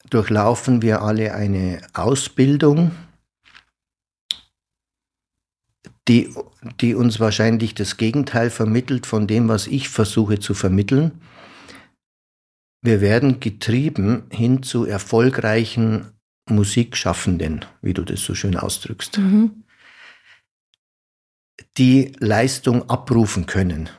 durchlaufen 0.09 0.81
wir 0.81 1.01
alle 1.01 1.33
eine 1.33 1.81
Ausbildung, 1.93 2.91
die, 6.07 6.33
die 6.81 6.95
uns 6.95 7.19
wahrscheinlich 7.19 7.75
das 7.75 7.97
Gegenteil 7.97 8.50
vermittelt 8.50 9.05
von 9.05 9.27
dem, 9.27 9.47
was 9.47 9.67
ich 9.67 9.89
versuche 9.89 10.39
zu 10.39 10.53
vermitteln. 10.53 11.21
Wir 12.81 13.00
werden 13.00 13.39
getrieben 13.39 14.23
hin 14.29 14.63
zu 14.63 14.85
erfolgreichen 14.85 16.12
Musikschaffenden, 16.50 17.65
wie 17.81 17.93
du 17.93 18.03
das 18.03 18.19
so 18.19 18.35
schön 18.35 18.57
ausdrückst, 18.57 19.17
mhm. 19.19 19.63
die 21.77 22.12
Leistung 22.19 22.89
abrufen 22.89 23.45
können. 23.45 23.89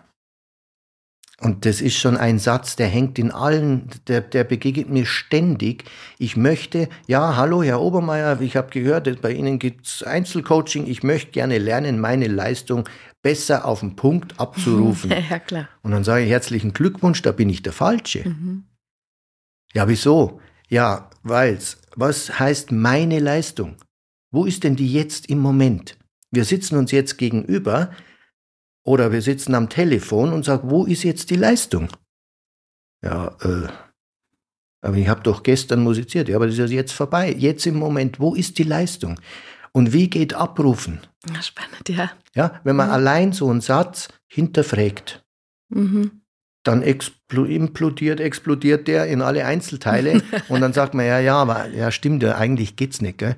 Und 1.45 1.67
das 1.67 1.83
ist 1.83 1.99
schon 1.99 2.17
ein 2.17 2.39
Satz, 2.39 2.75
der 2.75 2.89
hängt 2.89 3.19
in 3.19 3.31
allen, 3.31 3.91
der, 4.09 4.23
der 4.23 4.45
begegnet 4.45 4.89
mir 4.89 5.05
ständig. 5.05 5.85
Ich 6.19 6.39
möchte, 6.39 6.89
ja, 7.07 7.37
hallo, 7.37 7.63
Herr 7.63 7.83
Obermeier, 7.83 8.41
ich 8.41 8.57
habe 8.57 8.71
gehört, 8.71 9.21
bei 9.21 9.33
Ihnen 9.33 9.59
gibt 9.59 9.87
es 9.87 10.03
Einzelcoaching. 10.03 10.87
Ich 10.87 11.03
möchte 11.03 11.33
gerne 11.33 11.59
lernen, 11.59 12.01
meine 12.01 12.29
Leistung 12.29 12.89
besser 13.23 13.67
auf 13.67 13.81
den 13.81 13.95
Punkt 13.95 14.41
abzurufen. 14.41 15.13
Ja, 15.31 15.39
klar. 15.39 15.69
Und 15.83 15.91
dann 15.91 16.03
sage 16.03 16.25
ich 16.25 16.31
herzlichen 16.31 16.73
Glückwunsch, 16.73 17.21
da 17.21 17.33
bin 17.33 17.51
ich 17.51 17.63
der 17.63 17.73
Falsche. 17.73 18.27
Mhm. 18.27 18.65
Ja, 19.75 19.87
wieso? 19.87 20.41
Ja, 20.69 21.11
weil's. 21.23 21.79
Was 21.95 22.39
heißt 22.39 22.73
meine 22.73 23.19
Leistung? 23.19 23.77
Wo 24.31 24.47
ist 24.47 24.65
denn 24.65 24.77
die 24.77 24.91
jetzt 24.91 25.29
im 25.29 25.41
Moment? 25.41 25.97
Wir 26.31 26.45
sitzen 26.45 26.77
uns 26.77 26.91
jetzt 26.91 27.19
gegenüber 27.19 27.91
oder 28.85 29.13
wir 29.13 29.23
sitzen 29.23 29.55
am 29.55 29.69
Telefon 29.69 30.33
und 30.33 30.45
sagen, 30.45 30.71
wo 30.71 30.85
ist 30.85 31.03
jetzt 31.03 31.31
die 31.31 31.37
Leistung? 31.37 31.89
Ja, 33.03 33.37
äh, 33.43 33.69
aber 34.85 34.97
ich 34.97 35.09
habe 35.09 35.23
doch 35.23 35.43
gestern 35.43 35.83
musiziert. 35.83 36.29
Ja, 36.29 36.37
aber 36.37 36.47
das 36.47 36.59
ist 36.59 36.71
jetzt 36.71 36.93
vorbei. 36.93 37.35
Jetzt 37.37 37.67
im 37.67 37.77
Moment, 37.77 38.21
wo 38.21 38.35
ist 38.35 38.59
die 38.59 38.65
Leistung? 38.65 39.19
Und 39.73 39.95
wie 39.95 40.11
geht 40.11 40.35
Abrufen? 40.35 41.01
Spannend, 41.41 41.89
ja. 41.89 42.13
Ja, 42.35 42.61
wenn 42.65 42.77
man 42.77 42.89
mhm. 42.89 42.93
allein 42.93 43.33
so 43.33 43.49
einen 43.49 43.63
Satz 43.63 44.09
hinterfragt, 44.29 45.25
mhm. 45.71 46.21
dann 46.65 46.83
implodiert, 46.83 48.21
explodiert 48.21 48.87
der 48.87 49.07
in 49.07 49.23
alle 49.23 49.47
Einzelteile 49.47 50.23
und 50.49 50.61
dann 50.61 50.75
sagt 50.75 50.93
man, 50.93 51.07
ja, 51.07 51.19
ja, 51.19 51.37
aber 51.37 51.69
ja, 51.69 51.91
stimmt, 51.91 52.23
ja, 52.23 52.37
eigentlich 52.37 52.77
geht's 52.77 53.01
nicht. 53.01 53.19
Gell? 53.19 53.37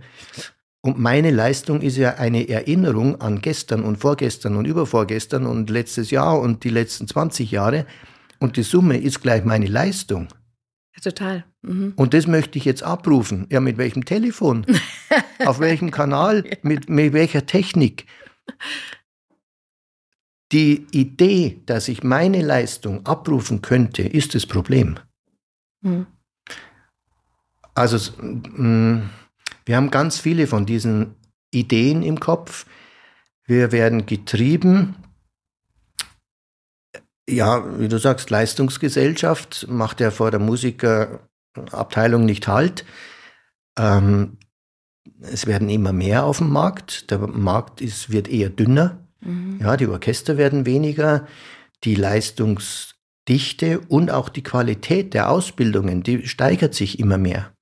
Und 0.87 1.01
meine 1.01 1.33
Leistung 1.33 1.83
ist 1.83 1.97
ja 1.97 2.15
eine 2.15 2.49
Erinnerung 2.49 3.21
an 3.21 3.41
gestern 3.41 3.83
und 3.83 3.97
vorgestern 3.97 4.55
und 4.55 4.67
übervorgestern 4.67 5.45
und 5.45 5.69
letztes 5.69 6.13
Jahr 6.13 6.39
und 6.39 6.63
die 6.63 6.69
letzten 6.69 7.09
20 7.09 7.51
Jahre. 7.51 7.87
Und 8.39 8.57
die 8.57 8.63
Summe 8.63 8.97
ist 8.97 9.21
gleich 9.21 9.45
meine 9.45 9.67
Leistung. 9.67 10.29
Ja, 10.95 11.03
total. 11.03 11.45
Mhm. 11.63 11.95
Und 11.97 12.15
das 12.15 12.29
möchte 12.29 12.57
ich 12.59 12.65
jetzt 12.65 12.85
abrufen. 12.85 13.49
Ja, 13.51 13.59
mit 13.59 13.79
welchem 13.79 14.05
Telefon? 14.05 14.65
Auf 15.45 15.59
welchem 15.59 15.91
Kanal? 15.91 16.45
Mit, 16.63 16.89
mit 16.89 17.13
welcher 17.13 17.47
Technik? 17.47 18.07
Die 20.53 20.87
Idee, 20.93 21.63
dass 21.67 21.89
ich 21.89 22.05
meine 22.05 22.43
Leistung 22.43 23.05
abrufen 23.05 23.61
könnte, 23.61 24.03
ist 24.03 24.37
das 24.37 24.47
Problem. 24.47 25.01
Mhm. 25.81 26.07
Also, 27.75 28.13
mh, 28.23 29.03
wir 29.67 29.77
haben 29.77 29.91
ganz 29.91 30.19
viele 30.19 30.47
von 30.47 30.65
diesen 30.65 31.17
Ideen 31.51 32.03
im 32.03 32.21
Kopf. 32.21 32.67
Wir 33.45 33.73
werden 33.73 34.07
getrieben. 34.07 34.97
Ja, 37.29 37.79
wie 37.81 37.89
du 37.89 37.99
sagst, 37.99 38.31
Leistungsgesellschaft 38.31 39.67
macht 39.69 40.01
ja 40.01 40.13
vor 40.13 40.31
der 40.31 40.39
Musikerabteilung 40.39 42.25
nicht 42.25 42.47
Halt. 42.47 42.85
Ähm, 43.77 44.39
es 45.21 45.47
werden 45.47 45.69
immer 45.69 45.93
mehr 45.93 46.25
auf 46.25 46.39
dem 46.39 46.51
Markt. 46.51 47.11
Der 47.11 47.19
Markt 47.19 47.81
ist, 47.81 48.11
wird 48.11 48.29
eher 48.29 48.51
dünner. 48.51 49.05
Mhm. 49.21 49.59
Ja, 49.61 49.77
die 49.77 49.89
Orchester 49.89 50.37
werden 50.37 50.67
weniger. 50.67 51.27
Die 51.83 51.97
Leistungsdichte 51.97 53.81
und 53.89 54.13
auch 54.13 54.29
die 54.29 54.43
Qualität 54.43 55.13
der 55.13 55.31
Ausbildungen, 55.31 56.05
die 56.05 56.27
steigert 56.29 56.75
sich 56.75 57.01
immer 57.01 57.19
mehr. 57.19 57.56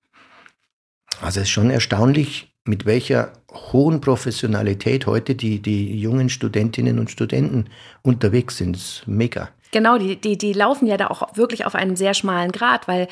Also 1.24 1.40
es 1.40 1.46
ist 1.46 1.52
schon 1.52 1.70
erstaunlich, 1.70 2.54
mit 2.66 2.84
welcher 2.84 3.32
hohen 3.72 4.02
Professionalität 4.02 5.06
heute 5.06 5.34
die, 5.34 5.60
die 5.60 5.98
jungen 5.98 6.28
Studentinnen 6.28 6.98
und 6.98 7.10
Studenten 7.10 7.70
unterwegs 8.02 8.58
sind. 8.58 8.76
Das 8.76 8.82
ist 8.82 9.06
mega. 9.06 9.48
Genau, 9.70 9.96
die, 9.96 10.16
die, 10.20 10.36
die 10.36 10.52
laufen 10.52 10.86
ja 10.86 10.98
da 10.98 11.06
auch 11.06 11.34
wirklich 11.36 11.64
auf 11.64 11.74
einem 11.74 11.96
sehr 11.96 12.12
schmalen 12.12 12.52
Grad, 12.52 12.88
weil 12.88 13.08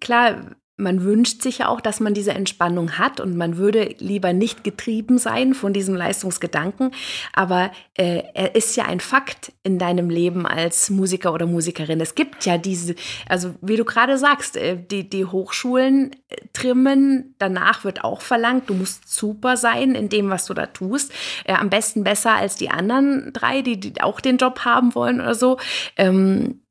klar, 0.00 0.56
man 0.76 1.04
wünscht 1.04 1.40
sich 1.40 1.58
ja 1.58 1.68
auch, 1.68 1.80
dass 1.80 2.00
man 2.00 2.14
diese 2.14 2.32
Entspannung 2.32 2.98
hat 2.98 3.20
und 3.20 3.36
man 3.36 3.56
würde 3.56 3.94
lieber 3.98 4.32
nicht 4.32 4.64
getrieben 4.64 5.18
sein 5.18 5.54
von 5.54 5.72
diesem 5.72 5.94
Leistungsgedanken. 5.94 6.90
Aber 7.32 7.70
äh, 7.96 8.22
er 8.34 8.56
ist 8.56 8.74
ja 8.74 8.84
ein 8.84 8.98
Fakt 8.98 9.52
in 9.62 9.78
deinem 9.78 10.10
Leben 10.10 10.46
als 10.46 10.90
Musiker 10.90 11.32
oder 11.32 11.46
Musikerin. 11.46 12.00
Es 12.00 12.16
gibt 12.16 12.44
ja 12.44 12.58
diese, 12.58 12.96
also 13.28 13.54
wie 13.60 13.76
du 13.76 13.84
gerade 13.84 14.18
sagst, 14.18 14.56
äh, 14.56 14.76
die, 14.76 15.08
die 15.08 15.24
Hochschulen 15.24 16.16
äh, 16.28 16.36
trimmen, 16.52 17.36
danach 17.38 17.84
wird 17.84 18.02
auch 18.02 18.20
verlangt, 18.20 18.68
du 18.68 18.74
musst 18.74 19.14
super 19.14 19.56
sein 19.56 19.94
in 19.94 20.08
dem, 20.08 20.28
was 20.28 20.46
du 20.46 20.54
da 20.54 20.66
tust. 20.66 21.12
Äh, 21.44 21.54
am 21.54 21.70
besten 21.70 22.02
besser 22.02 22.34
als 22.34 22.56
die 22.56 22.70
anderen 22.70 23.32
drei, 23.32 23.62
die, 23.62 23.78
die 23.78 24.02
auch 24.02 24.20
den 24.20 24.38
Job 24.38 24.64
haben 24.64 24.96
wollen 24.96 25.20
oder 25.20 25.36
so. 25.36 25.58
Ähm, 25.96 26.62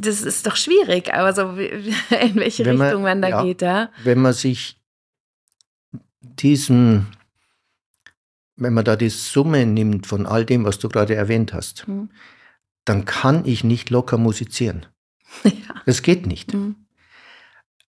das 0.00 0.22
ist 0.22 0.46
doch 0.46 0.56
schwierig, 0.56 1.12
aber 1.12 1.32
so 1.32 1.50
in 1.50 2.36
welche 2.36 2.64
wenn 2.64 2.80
Richtung 2.80 3.02
man, 3.02 3.20
man 3.20 3.22
da 3.22 3.28
ja, 3.28 3.42
geht, 3.42 3.62
ja. 3.62 3.90
Wenn 4.04 4.20
man 4.20 4.32
sich 4.32 4.80
diesen, 6.20 7.06
wenn 8.56 8.74
man 8.74 8.84
da 8.84 8.96
die 8.96 9.08
Summe 9.08 9.66
nimmt 9.66 10.06
von 10.06 10.26
all 10.26 10.44
dem, 10.44 10.64
was 10.64 10.78
du 10.78 10.88
gerade 10.88 11.14
erwähnt 11.14 11.52
hast, 11.52 11.86
hm. 11.86 12.10
dann 12.84 13.04
kann 13.04 13.44
ich 13.44 13.64
nicht 13.64 13.90
locker 13.90 14.18
musizieren. 14.18 14.86
Ja. 15.44 15.82
Das 15.84 16.02
geht 16.02 16.26
nicht. 16.26 16.52
Hm. 16.52 16.76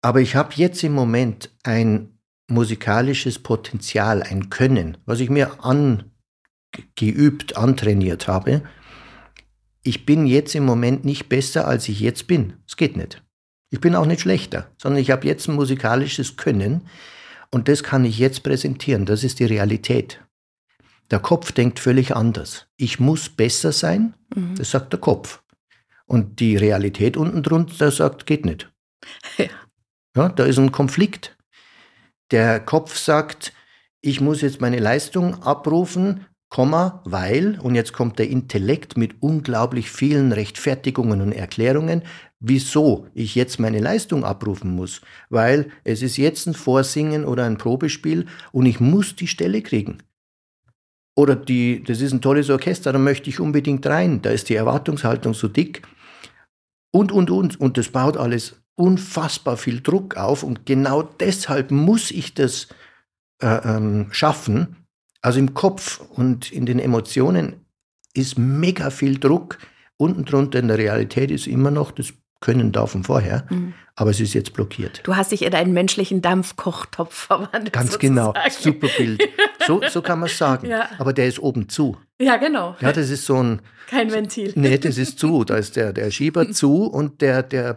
Aber 0.01 0.21
ich 0.21 0.35
habe 0.35 0.53
jetzt 0.55 0.83
im 0.83 0.93
Moment 0.93 1.49
ein 1.63 2.17
musikalisches 2.47 3.39
Potenzial, 3.39 4.23
ein 4.23 4.49
Können, 4.49 4.97
was 5.05 5.19
ich 5.19 5.29
mir 5.29 5.63
angeübt, 5.63 7.57
antrainiert 7.57 8.27
habe, 8.27 8.63
ich 9.87 10.05
bin 10.05 10.27
jetzt 10.27 10.53
im 10.53 10.65
Moment 10.65 11.05
nicht 11.05 11.29
besser, 11.29 11.65
als 11.65 11.87
ich 11.87 12.01
jetzt 12.01 12.27
bin. 12.27 12.53
Es 12.67 12.75
geht 12.75 12.97
nicht. 12.97 13.23
Ich 13.69 13.79
bin 13.79 13.95
auch 13.95 14.05
nicht 14.05 14.21
schlechter, 14.21 14.69
sondern 14.77 15.01
ich 15.01 15.11
habe 15.11 15.25
jetzt 15.25 15.47
ein 15.47 15.55
musikalisches 15.55 16.35
Können 16.35 16.81
und 17.51 17.69
das 17.69 17.83
kann 17.83 18.03
ich 18.03 18.19
jetzt 18.19 18.43
präsentieren. 18.43 19.05
Das 19.05 19.23
ist 19.23 19.39
die 19.39 19.45
Realität. 19.45 20.21
Der 21.09 21.19
Kopf 21.19 21.53
denkt 21.53 21.79
völlig 21.79 22.13
anders. 22.13 22.67
Ich 22.75 22.99
muss 22.99 23.29
besser 23.29 23.71
sein, 23.71 24.13
mhm. 24.35 24.55
das 24.55 24.71
sagt 24.71 24.91
der 24.91 24.99
Kopf. 24.99 25.41
Und 26.05 26.41
die 26.41 26.57
Realität 26.57 27.15
unten 27.15 27.41
drunter 27.41 27.89
sagt, 27.89 28.25
geht 28.25 28.45
nicht. 28.45 28.69
Ja. 29.37 29.45
ja, 30.17 30.29
da 30.29 30.43
ist 30.43 30.59
ein 30.59 30.73
Konflikt. 30.73 31.37
Der 32.31 32.59
Kopf 32.59 32.97
sagt, 32.97 33.53
ich 34.01 34.19
muss 34.19 34.41
jetzt 34.41 34.59
meine 34.59 34.79
Leistung 34.79 35.43
abrufen 35.43 36.25
Komma, 36.49 37.01
weil, 37.03 37.59
und 37.61 37.75
jetzt 37.75 37.91
kommt 37.91 38.19
der 38.19 38.29
Intellekt 38.29 38.97
mit 38.97 39.21
unglaublich 39.21 39.91
vielen 39.91 40.31
Rechtfertigungen 40.31 41.21
und 41.21 41.33
Erklärungen, 41.33 42.03
wieso 42.39 43.07
ich 43.13 43.35
jetzt 43.35 43.59
meine 43.59 43.79
Leistung 43.79 44.23
abrufen 44.23 44.71
muss. 44.71 45.01
Weil 45.29 45.71
es 45.83 46.01
ist 46.01 46.17
jetzt 46.17 46.47
ein 46.47 46.53
Vorsingen 46.53 47.25
oder 47.25 47.43
ein 47.45 47.57
Probespiel 47.57 48.27
und 48.53 48.65
ich 48.65 48.79
muss 48.79 49.15
die 49.15 49.27
Stelle 49.27 49.61
kriegen. 49.61 49.97
Oder 51.17 51.35
die, 51.35 51.83
das 51.83 51.99
ist 51.99 52.13
ein 52.13 52.21
tolles 52.21 52.49
Orchester, 52.49 52.93
da 52.93 52.99
möchte 52.99 53.29
ich 53.29 53.39
unbedingt 53.39 53.85
rein. 53.87 54.21
Da 54.21 54.29
ist 54.29 54.49
die 54.49 54.55
Erwartungshaltung 54.55 55.33
so 55.33 55.47
dick. 55.47 55.81
Und, 56.91 57.11
und, 57.11 57.29
und. 57.29 57.59
Und 57.59 57.77
das 57.77 57.89
baut 57.89 58.17
alles 58.17 58.61
unfassbar 58.75 59.57
viel 59.57 59.81
Druck 59.81 60.15
auf. 60.15 60.43
Und 60.43 60.65
genau 60.65 61.01
deshalb 61.01 61.71
muss 61.71 62.11
ich 62.11 62.35
das 62.35 62.67
äh, 63.41 63.47
ähm, 63.47 64.07
schaffen, 64.11 64.76
also 65.27 65.39
im 65.39 65.53
Kopf 65.53 65.99
und 66.15 66.53
in 66.53 66.65
den 66.65 66.79
Emotionen 66.79 67.65
ist 68.13 68.37
mega 68.37 68.89
viel 68.89 69.19
Druck. 69.19 69.57
Unten 69.97 70.23
drunter 70.23 70.57
in 70.59 70.69
der 70.69 70.77
Realität 70.77 71.31
ist 71.31 71.47
immer 71.47 71.69
noch 71.69 71.91
das 71.91 72.13
Können 72.39 72.71
da 72.71 72.85
von 72.85 73.03
vorher, 73.03 73.45
mhm. 73.49 73.73
aber 73.95 74.11
es 74.11 74.21
ist 74.21 74.33
jetzt 74.35 74.53
blockiert. 74.53 75.01
Du 75.03 75.17
hast 75.17 75.33
dich 75.33 75.43
in 75.43 75.53
einen 75.53 75.73
menschlichen 75.73 76.21
Dampfkochtopf 76.21 77.13
verwandelt. 77.27 77.73
Ganz 77.73 77.91
sozusagen. 77.91 78.15
genau, 78.15 78.33
super 78.57 78.87
Bild. 78.95 79.21
So, 79.65 79.81
so 79.89 80.01
kann 80.01 80.19
man 80.19 80.29
es 80.29 80.37
sagen. 80.37 80.67
Ja. 80.67 80.87
Aber 80.97 81.11
der 81.11 81.27
ist 81.27 81.39
oben 81.39 81.67
zu. 81.67 81.97
Ja, 82.21 82.37
genau. 82.37 82.77
Ja, 82.79 82.93
das 82.93 83.09
ist 83.09 83.25
so 83.25 83.43
ein. 83.43 83.61
Kein 83.87 84.13
Ventil. 84.13 84.53
Nee, 84.55 84.77
das 84.77 84.97
ist 84.97 85.19
zu. 85.19 85.43
Da 85.43 85.57
ist 85.57 85.75
der, 85.75 85.91
der 85.91 86.09
Schieber 86.09 86.49
zu 86.53 86.85
und 86.85 87.19
der, 87.19 87.43
der 87.43 87.75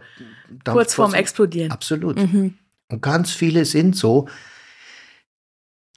Dampf 0.63 0.77
Kurz 0.77 0.93
vorm 0.93 1.13
Explodieren. 1.13 1.69
Absolut. 1.69 2.17
Mhm. 2.17 2.53
Und 2.87 3.01
ganz 3.01 3.31
viele 3.31 3.65
sind 3.65 3.97
so. 3.97 4.29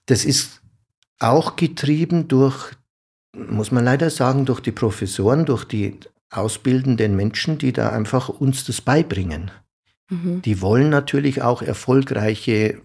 Das 0.06 0.24
ist 0.24 0.63
auch 1.24 1.56
getrieben 1.56 2.28
durch, 2.28 2.72
muss 3.32 3.72
man 3.72 3.84
leider 3.84 4.10
sagen, 4.10 4.44
durch 4.44 4.60
die 4.60 4.72
Professoren, 4.72 5.44
durch 5.44 5.64
die 5.64 5.98
ausbildenden 6.30 7.16
Menschen, 7.16 7.58
die 7.58 7.72
da 7.72 7.90
einfach 7.90 8.28
uns 8.28 8.64
das 8.64 8.80
beibringen. 8.80 9.50
Mhm. 10.10 10.42
Die 10.42 10.60
wollen 10.60 10.90
natürlich 10.90 11.42
auch 11.42 11.62
erfolgreiche 11.62 12.80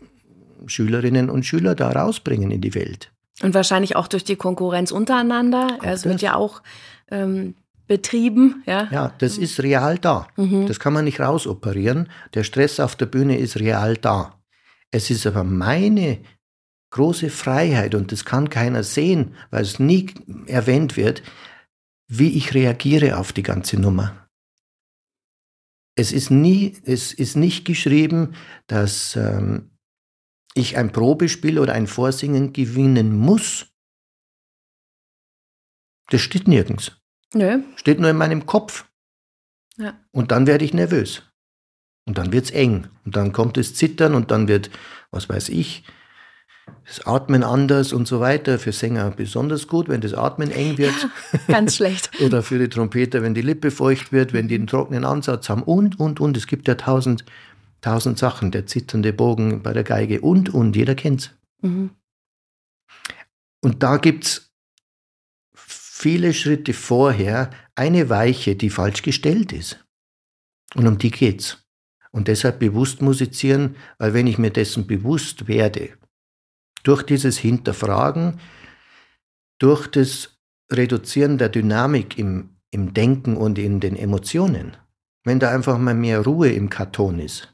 Schülerinnen 0.65 1.30
und 1.30 1.45
Schüler 1.45 1.75
da 1.75 1.91
rausbringen 1.91 2.52
in 2.52 2.62
die 2.62 2.75
Welt. 2.75 3.12
Und 3.41 3.54
wahrscheinlich 3.54 3.95
auch 3.95 4.08
durch 4.08 4.23
die 4.23 4.36
Konkurrenz 4.36 4.91
untereinander. 4.91 5.80
Es 5.82 6.06
wird 6.06 6.21
ja 6.21 6.36
auch 6.36 6.62
ähm, 7.10 7.56
betrieben. 7.88 8.63
Ja, 8.65 8.88
ja 8.91 9.13
das 9.17 9.38
mhm. 9.38 9.43
ist 9.43 9.63
real 9.63 9.97
da. 9.97 10.28
Mhm. 10.36 10.67
Das 10.67 10.80
kann 10.80 10.93
man 10.93 11.06
nicht 11.06 11.19
rausoperieren. 11.19 12.10
Der 12.34 12.43
Stress 12.43 12.80
auf 12.80 12.95
der 12.95 13.06
Bühne 13.06 13.38
ist 13.38 13.58
real 13.58 13.95
da. 13.95 14.36
Es 14.91 15.10
ist 15.10 15.25
aber 15.25 15.43
meine 15.43 16.19
große 16.91 17.30
Freiheit 17.30 17.95
und 17.95 18.12
das 18.12 18.25
kann 18.25 18.49
keiner 18.49 18.84
sehen, 18.84 19.36
weil 19.52 19.63
es 19.63 19.80
nie 19.80 20.13
erwähnt 20.47 20.97
wird, 20.97 21.23
wie 22.08 22.30
ich 22.38 22.54
reagiere 22.54 23.17
auf 23.17 23.34
die 23.34 23.43
ganze 23.43 23.80
Nummer. 23.80 24.28
Es 25.95 26.12
ist 26.12 26.32
nie, 26.32 26.78
es 26.86 27.13
ist 27.13 27.36
nicht 27.36 27.65
geschrieben, 27.65 28.36
dass 28.67 29.15
ähm, 29.15 29.71
ich 30.56 30.78
ein 30.78 30.91
Probespiel 30.91 31.60
oder 31.60 31.73
ein 31.73 31.88
Vorsingen 31.88 32.54
gewinnen 32.54 33.15
muss. 33.15 33.67
Das 36.10 36.21
steht 36.21 36.47
nirgends. 36.47 36.93
Nö. 37.34 37.63
Steht 37.75 37.99
nur 37.99 38.10
in 38.10 38.17
meinem 38.17 38.45
Kopf. 38.45 38.89
Ja. 39.78 39.99
Und 40.12 40.32
dann 40.32 40.47
werde 40.47 40.65
ich 40.65 40.73
nervös. 40.73 41.23
Und 42.08 42.17
dann 42.17 42.32
wird 42.34 42.45
es 42.45 42.52
eng. 42.52 42.88
Und 43.06 43.15
dann 43.15 43.32
kommt 43.32 43.58
das 43.58 43.75
Zittern 43.75 44.15
und 44.15 44.32
dann 44.32 44.47
wird, 44.47 44.71
was 45.12 45.30
weiß 45.30 45.49
ich, 45.49 45.84
das 46.86 47.05
Atmen 47.05 47.43
anders 47.43 47.93
und 47.93 48.08
so 48.08 48.19
weiter. 48.19 48.60
Für 48.60 48.71
Sänger 48.71 49.12
besonders 49.12 49.67
gut, 49.67 49.89
wenn 49.89 50.01
das 50.01 50.13
Atmen 50.13 50.51
eng 50.51 50.77
wird. 50.77 50.93
Ja, 51.01 51.39
ganz 51.47 51.75
schlecht. 51.75 52.12
Oder 52.21 52.43
für 52.43 52.60
die 52.60 52.69
Trompeter, 52.69 53.21
wenn 53.21 53.34
die 53.34 53.41
Lippe 53.41 53.71
feucht 53.71 54.12
wird, 54.12 54.34
wenn 54.34 54.47
die 54.47 54.55
einen 54.55 54.67
trockenen 54.67 55.05
Ansatz 55.05 55.49
haben 55.49 55.63
und, 55.63 55.99
und, 55.99 56.19
und. 56.19 56.38
Es 56.38 56.47
gibt 56.47 56.67
ja 56.67 56.75
tausend, 56.75 57.25
tausend 57.82 58.17
Sachen. 58.17 58.51
Der 58.51 58.65
zitternde 58.65 59.13
Bogen 59.13 59.62
bei 59.63 59.73
der 59.73 59.84
Geige 59.84 60.21
und, 60.21 60.53
und. 60.53 60.75
Jeder 60.75 60.95
kennt's. 60.95 61.32
Mhm. 61.62 61.91
Und 63.62 63.84
da 63.84 63.97
gibt's 63.97 64.51
viele 65.55 66.34
Schritte 66.34 66.73
vorher 66.73 67.49
eine 67.75 68.10
Weiche, 68.10 68.55
die 68.55 68.69
falsch 68.69 69.01
gestellt 69.01 69.51
ist. 69.51 69.84
Und 70.75 70.88
um 70.88 70.97
die 70.97 71.12
geht's. 71.12 71.65
Und 72.12 72.27
deshalb 72.27 72.60
bewusst 72.60 73.01
musizieren, 73.01 73.75
weil 73.97 74.13
wenn 74.13 74.27
ich 74.27 74.38
mir 74.38 74.49
dessen 74.49 74.88
bewusst 74.88 75.47
werde, 75.47 75.89
durch 76.83 77.03
dieses 77.03 77.37
Hinterfragen, 77.37 78.39
durch 79.59 79.87
das 79.87 80.37
Reduzieren 80.71 81.37
der 81.37 81.49
Dynamik 81.49 82.17
im, 82.17 82.57
im 82.71 82.93
Denken 82.93 83.37
und 83.37 83.57
in 83.57 83.79
den 83.79 83.95
Emotionen, 83.95 84.77
wenn 85.23 85.39
da 85.39 85.49
einfach 85.49 85.77
mal 85.77 85.95
mehr 85.95 86.21
Ruhe 86.21 86.51
im 86.51 86.69
Karton 86.69 87.19
ist, 87.19 87.53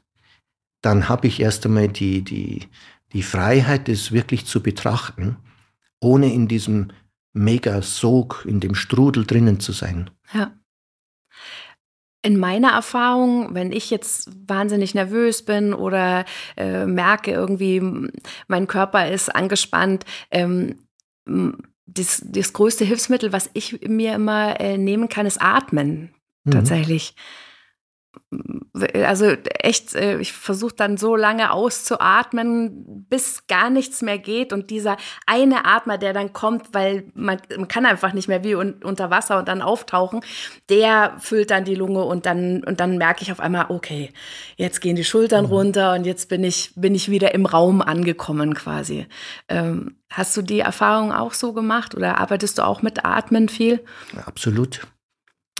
dann 0.82 1.08
habe 1.08 1.26
ich 1.26 1.40
erst 1.40 1.66
einmal 1.66 1.88
die, 1.88 2.22
die, 2.22 2.68
die 3.12 3.22
Freiheit, 3.22 3.88
das 3.88 4.12
wirklich 4.12 4.46
zu 4.46 4.62
betrachten, 4.62 5.36
ohne 6.00 6.32
in 6.32 6.46
diesem 6.46 6.88
Mega-Sog, 7.32 8.44
in 8.46 8.60
dem 8.60 8.74
Strudel 8.74 9.24
drinnen 9.24 9.60
zu 9.60 9.72
sein. 9.72 10.10
Ja 10.32 10.52
in 12.22 12.38
meiner 12.38 12.70
Erfahrung, 12.72 13.54
wenn 13.54 13.72
ich 13.72 13.90
jetzt 13.90 14.30
wahnsinnig 14.48 14.94
nervös 14.94 15.44
bin 15.44 15.72
oder 15.74 16.24
äh, 16.56 16.86
merke 16.86 17.30
irgendwie, 17.30 17.80
mein 18.48 18.66
Körper 18.66 19.08
ist 19.08 19.34
angespannt, 19.34 20.04
ähm, 20.30 20.76
das, 21.86 22.22
das 22.24 22.52
größte 22.52 22.84
Hilfsmittel, 22.84 23.32
was 23.32 23.50
ich 23.54 23.80
mir 23.86 24.14
immer 24.14 24.60
äh, 24.60 24.76
nehmen 24.76 25.08
kann, 25.08 25.26
ist 25.26 25.40
Atmen. 25.40 26.10
Mhm. 26.44 26.50
Tatsächlich 26.50 27.14
also 29.04 29.26
echt, 29.60 29.94
äh, 29.94 30.18
ich 30.18 30.32
versuche 30.32 30.74
dann 30.76 30.96
so 30.96 31.16
lange 31.16 31.50
auszuatmen, 31.50 33.06
bis 33.08 33.46
gar 33.46 33.70
nichts 33.70 34.02
mehr 34.02 34.18
geht. 34.18 34.52
Und 34.52 34.70
dieser 34.70 34.96
eine 35.26 35.64
Atmer, 35.64 35.98
der 35.98 36.12
dann 36.12 36.32
kommt, 36.32 36.74
weil 36.74 37.04
man, 37.14 37.40
man 37.56 37.68
kann 37.68 37.86
einfach 37.86 38.12
nicht 38.12 38.28
mehr 38.28 38.44
wie 38.44 38.54
un, 38.54 38.74
unter 38.82 39.10
Wasser 39.10 39.38
und 39.38 39.48
dann 39.48 39.62
auftauchen, 39.62 40.20
der 40.68 41.14
füllt 41.18 41.50
dann 41.50 41.64
die 41.64 41.74
Lunge 41.74 42.04
und 42.04 42.26
dann, 42.26 42.62
und 42.64 42.80
dann 42.80 42.98
merke 42.98 43.22
ich 43.22 43.32
auf 43.32 43.40
einmal, 43.40 43.66
okay, 43.68 44.10
jetzt 44.56 44.80
gehen 44.80 44.96
die 44.96 45.04
Schultern 45.04 45.46
mhm. 45.46 45.52
runter 45.52 45.94
und 45.94 46.04
jetzt 46.04 46.28
bin 46.28 46.44
ich, 46.44 46.72
bin 46.76 46.94
ich 46.94 47.10
wieder 47.10 47.34
im 47.34 47.46
Raum 47.46 47.80
angekommen 47.80 48.54
quasi. 48.54 49.06
Ähm, 49.48 49.96
hast 50.10 50.36
du 50.36 50.42
die 50.42 50.60
Erfahrung 50.60 51.12
auch 51.12 51.32
so 51.32 51.52
gemacht 51.52 51.94
oder 51.94 52.18
arbeitest 52.18 52.58
du 52.58 52.66
auch 52.66 52.82
mit 52.82 53.04
Atmen 53.04 53.48
viel? 53.48 53.80
Absolut. 54.24 54.86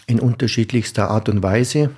In 0.07 0.21
unterschiedlichster 0.21 1.11
Art 1.11 1.29
und 1.29 1.42
Weise 1.42 1.90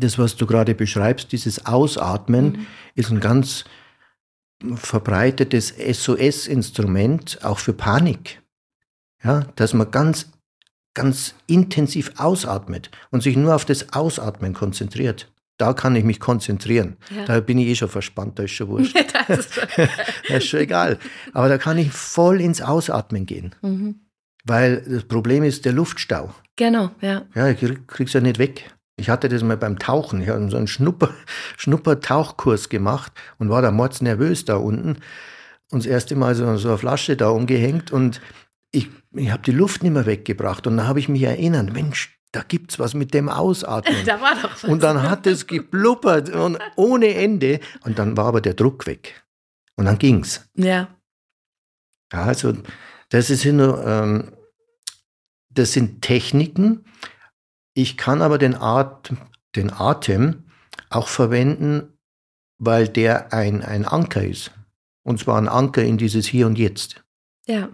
das, 0.00 0.18
was 0.18 0.36
du 0.36 0.46
gerade 0.46 0.74
beschreibst, 0.74 1.32
dieses 1.32 1.66
Ausatmen, 1.66 2.44
mhm. 2.44 2.66
ist 2.94 3.10
ein 3.10 3.20
ganz 3.20 3.64
verbreitetes 4.74 5.74
SOS-Instrument, 5.76 7.40
auch 7.42 7.58
für 7.58 7.72
Panik. 7.72 8.42
Ja, 9.22 9.46
dass 9.56 9.72
man 9.72 9.90
ganz, 9.90 10.30
ganz 10.94 11.34
intensiv 11.46 12.12
ausatmet 12.18 12.90
und 13.10 13.22
sich 13.22 13.36
nur 13.36 13.54
auf 13.54 13.64
das 13.64 13.92
Ausatmen 13.94 14.52
konzentriert. 14.52 15.32
Da 15.56 15.72
kann 15.72 15.94
ich 15.94 16.04
mich 16.04 16.18
konzentrieren. 16.20 16.96
Ja. 17.14 17.24
Da 17.26 17.40
bin 17.40 17.58
ich 17.58 17.68
eh 17.68 17.74
schon 17.74 17.88
verspannt, 17.88 18.38
da 18.38 18.42
ist 18.42 18.50
schon 18.50 18.68
wurscht. 18.68 18.96
das, 19.28 19.38
ist 19.38 19.60
das 19.76 20.38
ist 20.38 20.46
schon 20.46 20.60
egal. 20.60 20.98
Aber 21.32 21.48
da 21.48 21.58
kann 21.58 21.78
ich 21.78 21.92
voll 21.92 22.40
ins 22.40 22.60
Ausatmen 22.60 23.24
gehen. 23.24 23.54
Mhm. 23.62 24.00
Weil 24.44 24.82
das 24.82 25.04
Problem 25.04 25.42
ist 25.42 25.64
der 25.64 25.72
Luftstau. 25.72 26.34
Genau, 26.56 26.90
ja. 27.00 27.22
Ja, 27.34 27.48
ich 27.48 27.86
krieg's 27.86 28.12
ja 28.12 28.20
nicht 28.20 28.38
weg. 28.38 28.73
Ich 28.96 29.08
hatte 29.08 29.28
das 29.28 29.42
mal 29.42 29.56
beim 29.56 29.78
Tauchen. 29.78 30.20
Ich 30.20 30.28
habe 30.28 30.48
so 30.50 30.56
einen 30.56 30.68
Schnupper, 30.68 31.10
Schnupper-Tauchkurs 31.56 32.68
gemacht 32.68 33.12
und 33.38 33.50
war 33.50 33.62
da 33.62 33.70
mordsnervös 33.70 34.44
da 34.44 34.56
unten. 34.56 34.98
Und 35.70 35.84
das 35.84 35.86
erste 35.86 36.14
Mal 36.14 36.34
so, 36.34 36.56
so 36.56 36.68
eine 36.68 36.78
Flasche 36.78 37.16
da 37.16 37.28
umgehängt 37.30 37.90
und 37.90 38.20
ich, 38.70 38.88
ich 39.12 39.30
habe 39.30 39.42
die 39.42 39.52
Luft 39.52 39.82
nicht 39.82 39.92
mehr 39.92 40.06
weggebracht. 40.06 40.66
Und 40.66 40.76
dann 40.76 40.86
habe 40.86 40.98
ich 40.98 41.08
mich 41.08 41.22
erinnert, 41.22 41.72
Mensch, 41.72 42.18
da 42.32 42.42
gibt's 42.42 42.78
was 42.78 42.94
mit 42.94 43.14
dem 43.14 43.28
Ausatmen. 43.28 43.94
Da 44.04 44.20
war 44.20 44.34
doch 44.34 44.52
was. 44.52 44.64
Und 44.64 44.82
dann 44.82 45.02
hat 45.02 45.26
es 45.26 45.46
geblubbert 45.46 46.30
und 46.30 46.58
ohne 46.76 47.14
Ende. 47.14 47.60
Und 47.84 47.98
dann 47.98 48.16
war 48.16 48.26
aber 48.26 48.40
der 48.40 48.54
Druck 48.54 48.86
weg. 48.86 49.24
Und 49.76 49.86
dann 49.86 49.98
ging's. 49.98 50.48
Ja. 50.54 50.88
Ja, 52.12 52.24
also 52.24 52.52
das 53.08 53.30
ist 53.30 53.44
nur, 53.44 53.84
ähm, 53.86 54.32
das 55.50 55.72
sind 55.72 56.02
Techniken, 56.02 56.84
ich 57.74 57.96
kann 57.96 58.22
aber 58.22 58.38
den, 58.38 58.54
Atem, 58.54 59.18
den 59.56 59.72
Atem 59.72 60.44
auch 60.90 61.08
verwenden, 61.08 61.98
weil 62.58 62.88
der 62.88 63.32
ein, 63.32 63.62
ein 63.62 63.84
Anker 63.84 64.24
ist. 64.24 64.52
Und 65.02 65.18
zwar 65.18 65.38
ein 65.38 65.48
Anker 65.48 65.82
in 65.82 65.98
dieses 65.98 66.26
Hier 66.26 66.46
und 66.46 66.56
Jetzt. 66.56 67.04
Ja. 67.46 67.68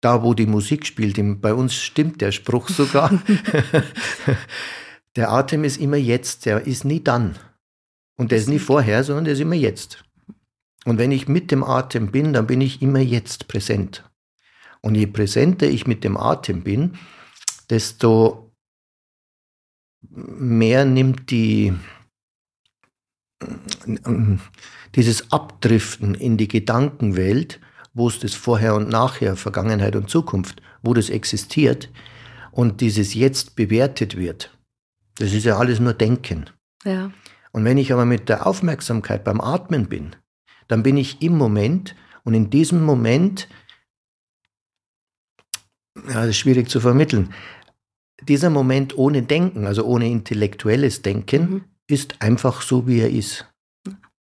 Da, 0.00 0.22
wo 0.22 0.34
die 0.34 0.46
Musik 0.46 0.86
spielt, 0.86 1.18
bei 1.40 1.52
uns 1.52 1.74
stimmt 1.74 2.20
der 2.20 2.32
Spruch 2.32 2.68
sogar. 2.68 3.10
der 5.16 5.30
Atem 5.30 5.64
ist 5.64 5.78
immer 5.78 5.96
jetzt, 5.96 6.46
der 6.46 6.66
ist 6.66 6.84
nie 6.84 7.02
dann. 7.02 7.36
Und 8.16 8.30
der 8.30 8.38
ist 8.38 8.48
nie 8.48 8.58
vorher, 8.58 9.02
sondern 9.02 9.24
der 9.24 9.34
ist 9.34 9.40
immer 9.40 9.56
jetzt. 9.56 10.04
Und 10.84 10.98
wenn 10.98 11.10
ich 11.12 11.26
mit 11.26 11.50
dem 11.50 11.64
Atem 11.64 12.12
bin, 12.12 12.32
dann 12.32 12.46
bin 12.46 12.60
ich 12.60 12.80
immer 12.82 13.00
jetzt 13.00 13.48
präsent. 13.48 14.04
Und 14.82 14.94
je 14.94 15.06
präsenter 15.06 15.66
ich 15.66 15.86
mit 15.86 16.04
dem 16.04 16.16
Atem 16.16 16.62
bin, 16.62 16.98
desto 17.70 18.43
mehr 20.10 20.84
nimmt 20.84 21.30
die, 21.30 21.74
dieses 24.94 25.32
Abdriften 25.32 26.14
in 26.14 26.36
die 26.36 26.48
Gedankenwelt, 26.48 27.60
wo 27.92 28.08
es 28.08 28.18
das 28.18 28.34
Vorher 28.34 28.74
und 28.74 28.88
Nachher, 28.88 29.36
Vergangenheit 29.36 29.96
und 29.96 30.10
Zukunft, 30.10 30.62
wo 30.82 30.94
das 30.94 31.10
existiert 31.10 31.90
und 32.50 32.80
dieses 32.80 33.14
Jetzt 33.14 33.56
bewertet 33.56 34.16
wird. 34.16 34.56
Das 35.16 35.32
ist 35.32 35.44
ja 35.44 35.58
alles 35.58 35.80
nur 35.80 35.94
Denken. 35.94 36.50
Ja. 36.84 37.10
Und 37.52 37.64
wenn 37.64 37.78
ich 37.78 37.92
aber 37.92 38.04
mit 38.04 38.28
der 38.28 38.46
Aufmerksamkeit 38.46 39.22
beim 39.22 39.40
Atmen 39.40 39.88
bin, 39.88 40.16
dann 40.66 40.82
bin 40.82 40.96
ich 40.96 41.22
im 41.22 41.38
Moment 41.38 41.94
und 42.24 42.34
in 42.34 42.50
diesem 42.50 42.82
Moment, 42.82 43.48
ja, 45.94 46.14
das 46.14 46.30
ist 46.30 46.38
schwierig 46.38 46.68
zu 46.68 46.80
vermitteln, 46.80 47.32
dieser 48.28 48.50
Moment 48.50 48.96
ohne 48.96 49.22
Denken, 49.22 49.66
also 49.66 49.84
ohne 49.84 50.08
intellektuelles 50.08 51.02
Denken, 51.02 51.40
mhm. 51.42 51.64
ist 51.86 52.20
einfach 52.20 52.62
so, 52.62 52.86
wie 52.86 53.00
er 53.00 53.10
ist. 53.10 53.46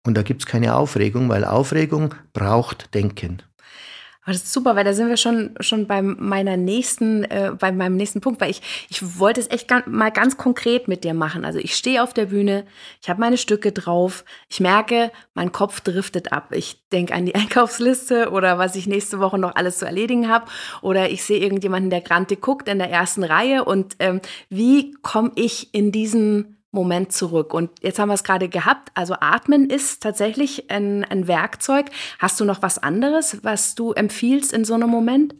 Und 0.06 0.16
da 0.16 0.22
gibt 0.22 0.42
es 0.42 0.46
keine 0.46 0.76
Aufregung, 0.76 1.28
weil 1.28 1.44
Aufregung 1.44 2.14
braucht 2.32 2.94
Denken. 2.94 3.42
Aber 4.22 4.32
das 4.32 4.42
ist 4.42 4.52
super, 4.52 4.76
weil 4.76 4.84
da 4.84 4.92
sind 4.92 5.08
wir 5.08 5.16
schon, 5.16 5.54
schon 5.60 5.86
bei 5.86 6.02
meiner 6.02 6.58
nächsten, 6.58 7.24
äh, 7.24 7.52
bei 7.58 7.72
meinem 7.72 7.96
nächsten 7.96 8.20
Punkt, 8.20 8.40
weil 8.40 8.50
ich, 8.50 8.60
ich 8.90 9.18
wollte 9.18 9.40
es 9.40 9.50
echt 9.50 9.66
ganz, 9.66 9.86
mal 9.86 10.10
ganz 10.10 10.36
konkret 10.36 10.88
mit 10.88 11.04
dir 11.04 11.14
machen. 11.14 11.46
Also 11.46 11.58
ich 11.58 11.74
stehe 11.74 12.02
auf 12.02 12.12
der 12.12 12.26
Bühne, 12.26 12.66
ich 13.00 13.08
habe 13.08 13.20
meine 13.20 13.38
Stücke 13.38 13.72
drauf, 13.72 14.24
ich 14.48 14.60
merke, 14.60 15.10
mein 15.32 15.52
Kopf 15.52 15.80
driftet 15.80 16.32
ab. 16.32 16.52
Ich 16.52 16.86
denke 16.90 17.14
an 17.14 17.24
die 17.24 17.34
Einkaufsliste 17.36 18.30
oder 18.30 18.58
was 18.58 18.76
ich 18.76 18.86
nächste 18.86 19.20
Woche 19.20 19.38
noch 19.38 19.56
alles 19.56 19.78
zu 19.78 19.86
erledigen 19.86 20.28
habe. 20.28 20.46
Oder 20.82 21.10
ich 21.10 21.24
sehe 21.24 21.38
irgendjemanden, 21.38 21.88
der 21.88 22.02
grantig 22.02 22.42
guckt 22.42 22.68
in 22.68 22.78
der 22.78 22.90
ersten 22.90 23.24
Reihe. 23.24 23.64
Und 23.64 23.96
ähm, 24.00 24.20
wie 24.50 24.92
komme 25.00 25.32
ich 25.34 25.72
in 25.72 25.92
diesen 25.92 26.59
Moment 26.72 27.12
zurück. 27.12 27.52
Und 27.52 27.70
jetzt 27.80 27.98
haben 27.98 28.08
wir 28.08 28.14
es 28.14 28.24
gerade 28.24 28.48
gehabt. 28.48 28.90
Also 28.94 29.14
Atmen 29.20 29.68
ist 29.68 30.02
tatsächlich 30.02 30.70
ein, 30.70 31.04
ein 31.04 31.26
Werkzeug. 31.26 31.86
Hast 32.18 32.38
du 32.40 32.44
noch 32.44 32.62
was 32.62 32.78
anderes, 32.78 33.38
was 33.42 33.74
du 33.74 33.92
empfiehlst 33.92 34.52
in 34.52 34.64
so 34.64 34.74
einem 34.74 34.88
Moment? 34.88 35.34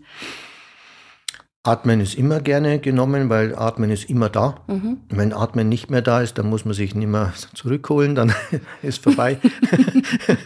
Atmen 1.63 2.01
ist 2.01 2.15
immer 2.15 2.41
gerne 2.41 2.79
genommen, 2.79 3.29
weil 3.29 3.55
Atmen 3.55 3.91
ist 3.91 4.09
immer 4.09 4.31
da. 4.31 4.63
Mhm. 4.67 5.03
Wenn 5.11 5.35
Atmen 5.35 5.69
nicht 5.69 5.91
mehr 5.91 6.01
da 6.01 6.23
ist, 6.23 6.39
dann 6.39 6.49
muss 6.49 6.65
man 6.65 6.73
sich 6.73 6.95
nicht 6.95 7.07
mehr 7.07 7.35
zurückholen, 7.55 8.15
dann 8.15 8.33
ist 8.83 9.03
vorbei. 9.03 9.39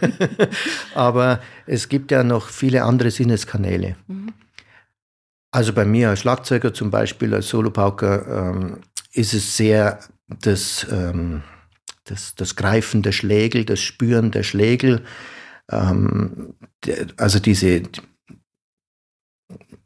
Aber 0.93 1.39
es 1.65 1.87
gibt 1.87 2.11
ja 2.11 2.23
noch 2.23 2.49
viele 2.49 2.83
andere 2.83 3.11
Sinneskanäle. 3.11 3.95
Mhm. 4.07 4.33
Also 5.51 5.71
bei 5.71 5.85
mir 5.85 6.09
als 6.09 6.19
Schlagzeuger 6.19 6.73
zum 6.73 6.91
Beispiel, 6.91 7.33
als 7.33 7.47
Solopauker, 7.47 8.49
ähm, 8.49 8.79
ist 9.13 9.33
es 9.33 9.55
sehr 9.55 9.99
das, 10.27 10.87
ähm, 10.91 11.43
das, 12.03 12.35
das 12.35 12.55
Greifen 12.55 13.01
der 13.01 13.11
Schlägel, 13.11 13.65
das 13.65 13.81
Spüren 13.81 14.31
der 14.31 14.43
Schlägel, 14.43 15.03
ähm, 15.71 16.55
der, 16.85 17.07
also 17.17 17.39
diese, 17.39 17.83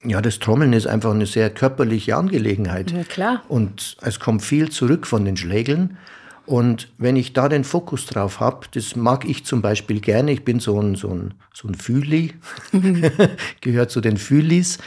ja, 0.04 0.22
das 0.22 0.40
Trommeln 0.40 0.74
ist 0.74 0.88
einfach 0.88 1.12
eine 1.12 1.26
sehr 1.26 1.50
körperliche 1.50 2.16
Angelegenheit. 2.16 2.92
Ja, 2.92 3.04
klar. 3.04 3.44
Und 3.48 3.98
es 4.02 4.20
kommt 4.20 4.44
viel 4.44 4.70
zurück 4.70 5.08
von 5.08 5.26
den 5.26 5.38
Schlägeln. 5.38 5.98
Und 6.46 6.92
wenn 6.98 7.16
ich 7.16 7.34
da 7.34 7.48
den 7.48 7.64
Fokus 7.64 8.08
drauf 8.08 8.40
habe, 8.40 8.68
das 8.72 8.96
mag 8.96 9.24
ich 9.24 9.46
zum 9.46 9.62
Beispiel 9.62 10.00
gerne, 10.00 10.32
ich 10.32 10.44
bin 10.44 10.60
so 10.60 10.82
ein, 10.82 10.96
so 10.96 11.14
ein, 11.14 11.36
so 11.54 11.68
ein 11.68 11.76
Fühli, 11.76 12.34
gehört 13.62 13.92
zu 13.92 14.02
den 14.02 14.18
Fühlis. 14.18 14.80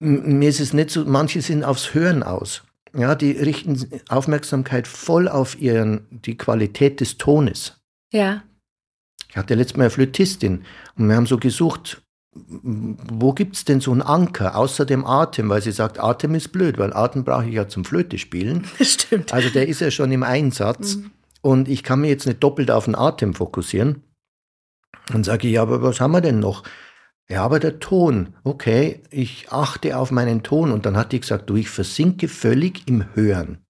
Mir 0.00 0.48
ist 0.48 0.60
es 0.60 0.72
nicht 0.72 0.90
so, 0.90 1.04
manche 1.04 1.42
sind 1.42 1.64
aufs 1.64 1.92
Hören 1.92 2.22
aus. 2.22 2.62
Ja, 2.96 3.14
die 3.14 3.32
richten 3.32 3.90
Aufmerksamkeit 4.08 4.86
voll 4.86 5.28
auf 5.28 5.60
ihren, 5.60 6.06
die 6.10 6.38
Qualität 6.38 7.00
des 7.00 7.18
Tones. 7.18 7.80
Ja. 8.12 8.42
Ich 9.28 9.36
hatte 9.36 9.54
letztes 9.54 9.76
Mal 9.76 9.84
eine 9.84 9.90
Flötistin 9.90 10.64
und 10.96 11.08
wir 11.08 11.16
haben 11.16 11.26
so 11.26 11.38
gesucht, 11.38 12.02
wo 12.36 13.32
gibt 13.32 13.56
es 13.56 13.64
denn 13.64 13.80
so 13.80 13.92
einen 13.92 14.02
Anker 14.02 14.56
außer 14.56 14.84
dem 14.84 15.04
Atem? 15.06 15.48
Weil 15.48 15.62
sie 15.62 15.72
sagt, 15.72 15.98
Atem 15.98 16.34
ist 16.34 16.52
blöd, 16.52 16.78
weil 16.78 16.92
Atem 16.92 17.24
brauche 17.24 17.46
ich 17.46 17.54
ja 17.54 17.68
zum 17.68 17.84
Flöte 17.84 18.18
spielen. 18.18 18.66
Stimmt. 18.80 19.32
Also 19.32 19.50
der 19.50 19.68
ist 19.68 19.80
ja 19.80 19.90
schon 19.90 20.12
im 20.12 20.22
Einsatz 20.22 20.96
mhm. 20.96 21.10
und 21.42 21.68
ich 21.68 21.82
kann 21.82 22.00
mir 22.00 22.08
jetzt 22.08 22.26
nicht 22.26 22.42
doppelt 22.42 22.70
auf 22.70 22.84
den 22.84 22.94
Atem 22.94 23.34
fokussieren. 23.34 24.02
Dann 25.08 25.24
sage 25.24 25.48
ich, 25.48 25.54
ja, 25.54 25.62
aber 25.62 25.82
was 25.82 26.00
haben 26.00 26.12
wir 26.12 26.20
denn 26.20 26.38
noch? 26.38 26.62
Ja, 27.30 27.42
aber 27.42 27.58
der 27.58 27.80
Ton, 27.80 28.34
okay, 28.44 29.02
ich 29.10 29.50
achte 29.50 29.96
auf 29.96 30.10
meinen 30.10 30.42
Ton 30.42 30.70
und 30.70 30.84
dann 30.84 30.96
hat 30.96 31.12
die 31.12 31.20
gesagt, 31.20 31.48
du, 31.48 31.56
ich 31.56 31.70
versinke 31.70 32.28
völlig 32.28 32.86
im 32.86 33.14
Hören. 33.14 33.64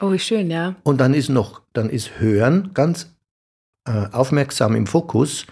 Oh, 0.00 0.12
wie 0.12 0.18
schön, 0.18 0.50
ja. 0.50 0.76
Und 0.82 0.98
dann 0.98 1.14
ist 1.14 1.28
noch, 1.28 1.62
dann 1.72 1.88
ist 1.88 2.18
Hören 2.18 2.72
ganz 2.74 3.14
äh, 3.86 4.06
aufmerksam 4.12 4.74
im 4.74 4.86
Fokus 4.86 5.46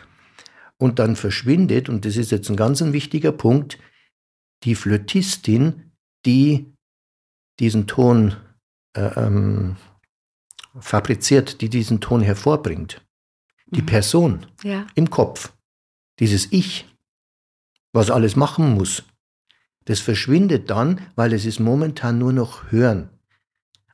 und 0.78 0.98
dann 0.98 1.16
verschwindet, 1.16 1.88
und 1.88 2.04
das 2.04 2.16
ist 2.16 2.30
jetzt 2.30 2.50
ein 2.50 2.56
ganz 2.56 2.82
ein 2.82 2.92
wichtiger 2.92 3.32
Punkt, 3.32 3.78
die 4.64 4.74
Flötistin, 4.74 5.92
die 6.26 6.72
diesen 7.60 7.86
Ton 7.86 8.36
äh, 8.94 9.10
ähm, 9.16 9.76
fabriziert, 10.78 11.60
die 11.60 11.68
diesen 11.68 12.00
Ton 12.00 12.22
hervorbringt. 12.22 13.04
Die 13.66 13.82
mhm. 13.82 13.86
Person 13.86 14.46
ja. 14.62 14.86
im 14.94 15.10
Kopf, 15.10 15.52
dieses 16.20 16.52
Ich, 16.52 16.87
was 17.92 18.10
alles 18.10 18.36
machen 18.36 18.74
muss. 18.74 19.04
Das 19.84 20.00
verschwindet 20.00 20.70
dann, 20.70 21.00
weil 21.16 21.32
es 21.32 21.46
ist 21.46 21.60
momentan 21.60 22.18
nur 22.18 22.32
noch 22.32 22.70
Hören. 22.70 23.08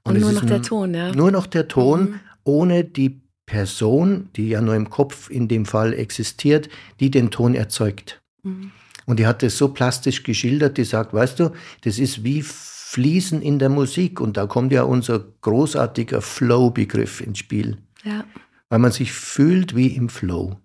Und, 0.03 0.17
Und 0.17 0.21
nur 0.21 0.33
noch 0.33 0.45
der 0.45 0.63
Ton, 0.63 0.95
ja. 0.95 1.13
Nur 1.13 1.31
noch 1.31 1.47
der 1.47 1.69
Ton, 1.69 2.01
mhm. 2.01 2.21
ohne 2.45 2.85
die 2.85 3.23
Person, 3.47 4.29
die 4.37 4.49
ja 4.49 4.61
nur 4.61 4.75
im 4.75 4.91
Kopf 4.91 5.31
in 5.31 5.49
dem 5.49 5.67
Fall 5.67 5.93
existiert, 5.93 6.69
die 7.01 7.11
den 7.11 7.31
Ton 7.31 7.55
erzeugt. 7.55 8.23
Mhm. 8.43 8.73
Und 9.07 9.19
die 9.19 9.27
hat 9.27 9.43
das 9.43 9.59
so 9.59 9.69
plastisch 9.69 10.23
geschildert, 10.23 10.79
die 10.79 10.85
sagt, 10.85 11.13
weißt 11.13 11.41
du, 11.41 11.51
das 11.83 11.99
ist 11.99 12.25
wie 12.25 12.43
Fließen 12.43 13.43
in 13.43 13.59
der 13.59 13.69
Musik. 13.69 14.21
Und 14.21 14.37
da 14.37 14.47
kommt 14.47 14.73
ja 14.73 14.83
unser 14.83 15.25
großartiger 15.43 16.23
Flow-Begriff 16.23 17.21
ins 17.21 17.39
Spiel. 17.39 17.79
Ja. 18.03 18.25
Weil 18.69 18.79
man 18.79 18.93
sich 18.93 19.13
fühlt 19.13 19.77
wie 19.77 19.89
im 19.89 20.09
Flow. 20.09 20.57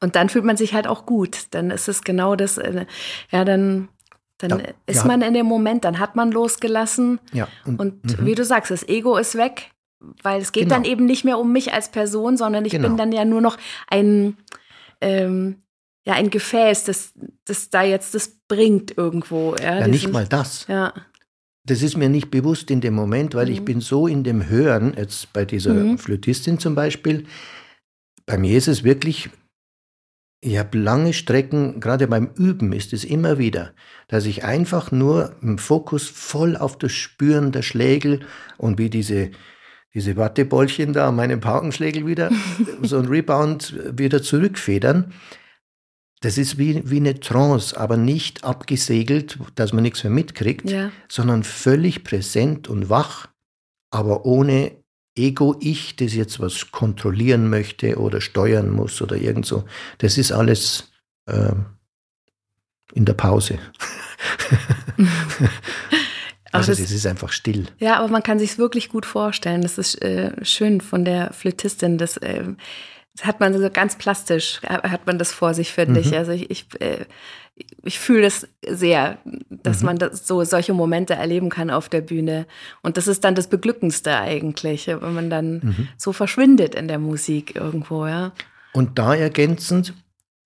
Und 0.00 0.16
dann 0.16 0.28
fühlt 0.28 0.44
man 0.44 0.56
sich 0.56 0.74
halt 0.74 0.86
auch 0.86 1.06
gut. 1.06 1.46
Dann 1.52 1.70
ist 1.70 1.88
es 1.88 2.02
genau 2.02 2.36
das, 2.36 2.58
äh, 2.58 2.86
ja, 3.30 3.44
dann, 3.44 3.88
dann 4.38 4.50
ja, 4.50 4.66
ist 4.86 5.02
ja. 5.02 5.06
man 5.06 5.22
in 5.22 5.34
dem 5.34 5.46
Moment, 5.46 5.84
dann 5.84 5.98
hat 5.98 6.16
man 6.16 6.30
losgelassen. 6.30 7.18
Ja. 7.32 7.48
Und, 7.64 7.80
und 7.80 8.20
mhm. 8.20 8.26
wie 8.26 8.34
du 8.34 8.44
sagst, 8.44 8.70
das 8.70 8.86
Ego 8.88 9.16
ist 9.16 9.36
weg, 9.36 9.70
weil 10.22 10.40
es 10.40 10.52
geht 10.52 10.64
genau. 10.64 10.76
dann 10.76 10.84
eben 10.84 11.06
nicht 11.06 11.24
mehr 11.24 11.38
um 11.38 11.52
mich 11.52 11.72
als 11.72 11.90
Person, 11.90 12.36
sondern 12.36 12.64
ich 12.64 12.72
genau. 12.72 12.88
bin 12.88 12.96
dann 12.96 13.12
ja 13.12 13.24
nur 13.24 13.40
noch 13.40 13.56
ein, 13.88 14.36
ähm, 15.00 15.62
ja, 16.06 16.14
ein 16.14 16.30
Gefäß, 16.30 16.84
das, 16.84 17.14
das 17.44 17.70
da 17.70 17.82
jetzt 17.82 18.14
das 18.14 18.38
bringt 18.46 18.96
irgendwo. 18.96 19.56
Ja, 19.60 19.80
ja 19.80 19.88
nicht 19.88 20.12
mal 20.12 20.26
das. 20.26 20.66
Ja. 20.68 20.92
Das 21.64 21.82
ist 21.82 21.96
mir 21.96 22.08
nicht 22.08 22.30
bewusst 22.30 22.70
in 22.70 22.80
dem 22.80 22.94
Moment, 22.94 23.34
weil 23.34 23.46
mhm. 23.46 23.52
ich 23.52 23.64
bin 23.64 23.80
so 23.80 24.06
in 24.06 24.22
dem 24.22 24.48
Hören, 24.48 24.94
jetzt 24.96 25.32
bei 25.32 25.44
dieser 25.44 25.74
mhm. 25.74 25.98
Flötistin 25.98 26.58
zum 26.58 26.74
Beispiel, 26.74 27.24
bei 28.24 28.38
mir 28.38 28.56
ist 28.56 28.68
es 28.68 28.84
wirklich 28.84 29.30
ich 30.40 30.58
habe 30.58 30.78
lange 30.78 31.12
Strecken, 31.12 31.80
gerade 31.80 32.06
beim 32.06 32.30
Üben 32.36 32.72
ist 32.72 32.92
es 32.92 33.04
immer 33.04 33.38
wieder, 33.38 33.72
dass 34.08 34.26
ich 34.26 34.44
einfach 34.44 34.92
nur 34.92 35.34
im 35.42 35.58
Fokus 35.58 36.08
voll 36.08 36.56
auf 36.56 36.78
das 36.78 36.92
Spüren 36.92 37.52
der 37.52 37.62
Schlägel 37.62 38.20
und 38.58 38.78
wie 38.78 38.90
diese, 38.90 39.30
diese 39.94 40.16
Wattebällchen 40.16 40.92
da 40.92 41.08
an 41.08 41.16
meinem 41.16 41.40
Paukenschlägel 41.40 42.06
wieder, 42.06 42.30
so 42.82 42.98
ein 42.98 43.06
Rebound 43.06 43.74
wieder 43.98 44.22
zurückfedern. 44.22 45.12
Das 46.20 46.38
ist 46.38 46.58
wie, 46.58 46.88
wie 46.88 46.96
eine 46.96 47.20
Trance, 47.20 47.78
aber 47.78 47.96
nicht 47.96 48.44
abgesegelt, 48.44 49.38
dass 49.54 49.72
man 49.72 49.82
nichts 49.82 50.02
mehr 50.02 50.12
mitkriegt, 50.12 50.70
ja. 50.70 50.90
sondern 51.08 51.44
völlig 51.44 52.04
präsent 52.04 52.68
und 52.68 52.88
wach, 52.88 53.28
aber 53.90 54.24
ohne 54.24 54.72
Ego-Ich, 55.16 55.96
das 55.96 56.14
jetzt 56.14 56.38
was 56.40 56.70
kontrollieren 56.70 57.50
möchte 57.50 57.98
oder 57.98 58.20
steuern 58.20 58.70
muss 58.70 59.00
oder 59.02 59.16
irgend 59.16 59.46
so, 59.46 59.64
das 59.98 60.18
ist 60.18 60.30
alles 60.30 60.92
äh, 61.26 61.52
in 62.92 63.04
der 63.04 63.14
Pause. 63.14 63.58
also 66.52 66.72
das, 66.72 66.78
das, 66.78 66.90
ist 66.90 67.06
einfach 67.06 67.32
still. 67.32 67.66
Ja, 67.78 67.98
aber 67.98 68.08
man 68.08 68.22
kann 68.22 68.38
sich 68.38 68.58
wirklich 68.58 68.88
gut 68.88 69.06
vorstellen. 69.06 69.62
Das 69.62 69.78
ist 69.78 70.00
äh, 70.02 70.32
schön 70.44 70.80
von 70.80 71.04
der 71.04 71.32
Flötistin. 71.32 71.98
Das, 71.98 72.16
äh, 72.18 72.44
hat 73.22 73.40
man 73.40 73.58
so 73.58 73.70
ganz 73.70 73.96
plastisch, 73.96 74.60
hat 74.62 75.06
man 75.06 75.18
das 75.18 75.32
vor 75.32 75.54
sich, 75.54 75.72
finde 75.72 76.00
mhm. 76.00 76.06
ich. 76.06 76.16
Also 76.16 76.32
ich, 76.32 76.50
ich 76.50 76.66
äh, 76.80 77.06
ich 77.82 77.98
fühle 77.98 78.22
das 78.22 78.46
sehr, 78.68 79.18
dass 79.48 79.80
mhm. 79.80 79.86
man 79.86 79.98
das, 79.98 80.26
so 80.26 80.44
solche 80.44 80.74
Momente 80.74 81.14
erleben 81.14 81.48
kann 81.48 81.70
auf 81.70 81.88
der 81.88 82.02
Bühne. 82.02 82.46
Und 82.82 82.96
das 82.96 83.08
ist 83.08 83.24
dann 83.24 83.34
das 83.34 83.48
Beglückendste 83.48 84.16
eigentlich, 84.18 84.88
wenn 84.88 85.14
man 85.14 85.30
dann 85.30 85.60
mhm. 85.62 85.88
so 85.96 86.12
verschwindet 86.12 86.74
in 86.74 86.88
der 86.88 86.98
Musik 86.98 87.56
irgendwo, 87.56 88.06
ja. 88.06 88.32
Und 88.72 88.98
da 88.98 89.14
ergänzend, 89.14 89.94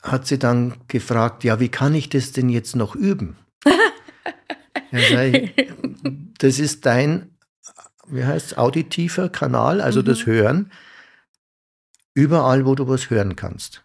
hat 0.02 0.26
sie 0.26 0.38
dann 0.38 0.74
gefragt, 0.88 1.42
ja, 1.44 1.58
wie 1.58 1.68
kann 1.68 1.94
ich 1.94 2.08
das 2.08 2.32
denn 2.32 2.48
jetzt 2.48 2.76
noch 2.76 2.94
üben? 2.94 3.36
ja, 4.92 5.24
ich, 5.24 5.52
das 6.38 6.58
ist 6.58 6.86
dein, 6.86 7.30
wie 8.06 8.24
heißt 8.24 8.56
auditiver 8.56 9.28
Kanal, 9.28 9.80
also 9.80 10.00
mhm. 10.00 10.04
das 10.04 10.26
Hören. 10.26 10.70
Überall, 12.14 12.66
wo 12.66 12.74
du 12.74 12.88
was 12.88 13.10
hören 13.10 13.36
kannst. 13.36 13.84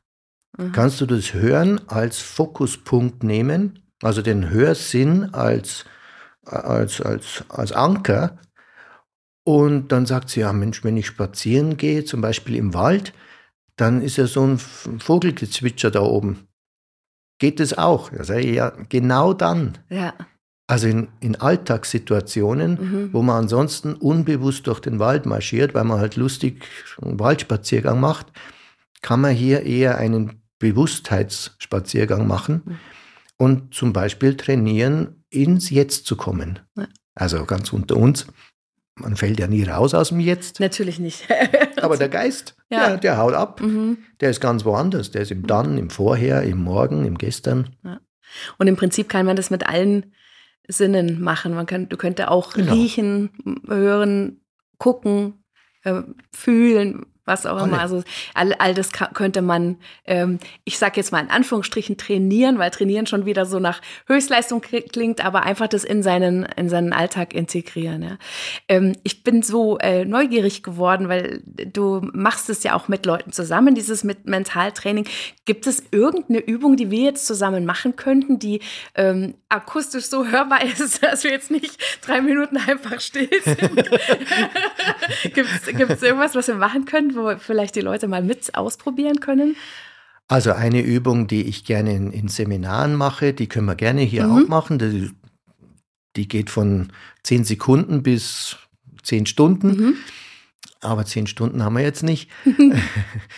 Mhm. 0.58 0.72
Kannst 0.72 1.02
du 1.02 1.06
das 1.06 1.34
Hören 1.34 1.82
als 1.88 2.20
Fokuspunkt 2.20 3.24
nehmen, 3.24 3.80
also 4.02 4.22
den 4.22 4.50
Hörsinn 4.50 5.34
als, 5.34 5.86
als, 6.44 7.02
als, 7.02 7.44
als 7.50 7.72
Anker. 7.72 8.38
Und 9.44 9.92
dann 9.92 10.06
sagt 10.06 10.30
sie, 10.30 10.40
ja 10.40 10.54
Mensch, 10.54 10.84
wenn 10.84 10.98
ich 10.98 11.06
spazieren 11.08 11.78
gehe, 11.78 12.04
zum 12.04 12.22
Beispiel 12.22 12.56
im 12.56 12.74
Wald, 12.74 13.14
dann 13.76 14.02
ist 14.02 14.18
ja 14.18 14.26
so 14.26 14.44
ein 14.46 14.58
Vogelgezwitscher 14.58 15.92
da 15.92 16.02
oben. 16.02 16.48
Geht 17.40 17.60
es 17.60 17.78
auch? 17.78 18.12
Ja, 18.12 18.70
genau 18.90 19.34
dann. 19.34 19.78
Ja. 19.90 20.14
Also 20.68 20.88
in, 20.88 21.10
in 21.20 21.36
Alltagssituationen, 21.36 22.72
mhm. 22.72 23.14
wo 23.14 23.22
man 23.22 23.44
ansonsten 23.44 23.94
unbewusst 23.94 24.66
durch 24.66 24.80
den 24.80 24.98
Wald 24.98 25.26
marschiert, 25.26 25.74
weil 25.74 25.84
man 25.84 26.00
halt 26.00 26.16
lustig 26.16 26.66
einen 27.02 27.20
Waldspaziergang 27.20 28.00
macht, 28.00 28.28
kann 29.02 29.22
man 29.22 29.36
hier 29.36 29.64
eher 29.64 29.98
einen 29.98 30.42
Bewusstheitsspaziergang 30.58 32.26
machen 32.26 32.64
mhm. 32.66 32.80
und 33.38 33.74
zum 33.76 33.94
Beispiel 33.94 34.36
trainieren, 34.38 35.24
ins 35.30 35.70
Jetzt 35.70 36.08
zu 36.08 36.16
kommen. 36.16 36.60
Ja. 36.76 36.88
Also 37.14 37.46
ganz 37.46 37.72
unter 37.72 37.98
uns 37.98 38.26
man 38.98 39.16
fällt 39.18 39.40
ja 39.40 39.48
nie 39.48 39.64
raus 39.64 39.94
aus 39.94 40.10
dem 40.10 40.20
Jetzt. 40.20 40.60
Natürlich 40.60 41.00
nicht. 41.00 41.28
Aber 41.82 41.98
der 41.98 42.10
Geist, 42.10 42.56
ja. 42.70 42.88
der, 42.88 42.98
der 42.98 43.18
haut 43.18 43.34
ab. 43.34 43.62
Mhm. 43.62 43.98
Der 44.22 44.30
ist 44.30 44.40
ganz 44.40 44.64
woanders. 44.64 45.12
Der 45.12 45.22
ist 45.22 45.32
im 45.32 45.46
Dann, 45.46 45.78
im 45.78 45.90
Vorher, 45.90 46.44
im 46.44 46.64
Morgen, 46.64 47.06
im 47.06 47.18
Gestern. 47.18 47.76
Ja. 47.84 48.00
Und 48.58 48.68
im 48.68 48.78
Prinzip 48.78 49.10
kann 49.10 49.26
man 49.26 49.36
das 49.36 49.50
mit 49.50 49.68
allen 49.68 50.14
Sinnen 50.68 51.22
machen. 51.22 51.54
Man 51.54 51.66
kann, 51.66 51.90
du 51.90 51.98
könntest 51.98 52.30
auch 52.30 52.54
genau. 52.54 52.74
riechen, 52.74 53.32
hören, 53.68 54.42
gucken, 54.78 55.44
äh, 55.84 56.02
fühlen, 56.32 57.06
was 57.26 57.46
auch 57.46 57.64
immer. 57.64 57.80
Also 57.80 58.04
all, 58.34 58.54
all 58.54 58.74
das 58.74 58.92
könnte 58.92 59.42
man, 59.42 59.78
ähm, 60.06 60.40
ich 60.64 60.78
sag 60.78 60.96
jetzt 60.98 61.12
mal 61.12 61.20
in 61.20 61.30
Anführungsstrichen 61.30 61.98
trainieren, 61.98 62.60
weil 62.60 62.72
trainieren 62.72 63.08
schon 63.08 63.26
wieder 63.26 63.46
so 63.46 63.60
nach 63.60 63.82
Höchstleistung 64.08 64.62
klingt, 64.62 65.26
aber 65.26 65.44
einfach 65.44 65.68
das 65.68 65.84
in 65.84 66.04
seinen 66.04 66.44
in 66.44 66.70
seinen 66.70 66.94
Alltag 66.94 67.34
integrieren. 67.34 68.04
Ja. 68.04 68.18
Ähm, 68.68 68.94
ich 69.04 69.24
bin 69.24 69.42
so 69.42 69.78
äh, 69.80 70.06
neugierig 70.06 70.64
geworden, 70.64 71.10
weil 71.10 71.42
du 71.46 72.02
machst 72.14 72.50
es 72.50 72.64
ja 72.64 72.76
auch 72.76 72.88
mit 72.88 73.06
Leuten 73.06 73.32
zusammen, 73.32 73.76
dieses 73.76 74.04
mit 74.04 74.26
Mentaltraining. 74.26 75.08
Gibt 75.46 75.68
es 75.68 75.84
irgendeine 75.92 76.40
Übung, 76.40 76.78
die 76.78 76.92
wir 76.92 77.02
jetzt 77.02 77.26
zusammen 77.26 77.66
machen 77.66 77.96
könnten, 77.96 78.40
die 78.40 78.62
ähm, 78.96 79.36
akustisch 79.50 80.06
so 80.06 80.28
hörbar 80.28 80.64
ist, 80.80 81.04
dass 81.04 81.24
wir 81.24 81.32
jetzt 81.32 81.50
nicht 81.50 81.78
drei 82.06 82.22
Minuten 82.22 82.58
einfach 82.58 83.00
still 83.00 83.30
sind? 83.44 83.76
Gibt 85.34 85.50
es 85.92 86.04
irgendwas, 86.04 86.36
was 86.36 86.48
wir 86.48 86.56
machen 86.56 86.86
können? 86.86 87.15
Wo 87.16 87.36
vielleicht 87.38 87.76
die 87.76 87.82
Leute 87.82 88.08
mal 88.08 88.22
mit 88.22 88.56
ausprobieren 88.56 89.20
können? 89.20 89.56
Also 90.28 90.54
eine 90.54 90.82
Übung, 90.82 91.28
die 91.28 91.44
ich 91.44 91.66
gerne 91.66 91.96
in, 91.96 92.12
in 92.12 92.28
Seminaren 92.28 92.96
mache, 92.96 93.34
die 93.34 93.48
können 93.48 93.68
wir 93.68 93.76
gerne 93.76 94.02
hier 94.02 94.26
mhm. 94.26 94.32
auch 94.32 94.48
machen. 94.48 94.80
Die, 94.80 95.12
die, 96.16 96.28
geht 96.28 96.50
von 96.50 96.92
zehn 97.24 97.44
Sekunden 97.44 98.02
bis 98.02 98.58
zehn 99.04 99.26
Stunden. 99.28 99.68
Mhm. 99.68 99.94
Aber 100.82 101.06
zehn 101.06 101.28
Stunden 101.28 101.64
haben 101.64 101.76
wir 101.76 101.84
jetzt 101.84 102.04
nicht. 102.04 102.32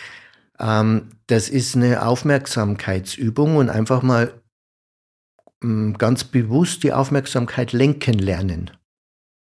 ähm, 0.58 1.08
das 1.26 1.50
ist 1.50 1.76
eine 1.76 2.06
Aufmerksamkeitsübung 2.06 3.56
und 3.56 3.68
einfach 3.68 4.02
mal 4.02 4.40
mm, 5.60 5.92
ganz 5.94 6.24
bewusst 6.24 6.84
die 6.84 6.94
Aufmerksamkeit 6.94 7.72
lenken 7.72 8.18
lernen. 8.18 8.70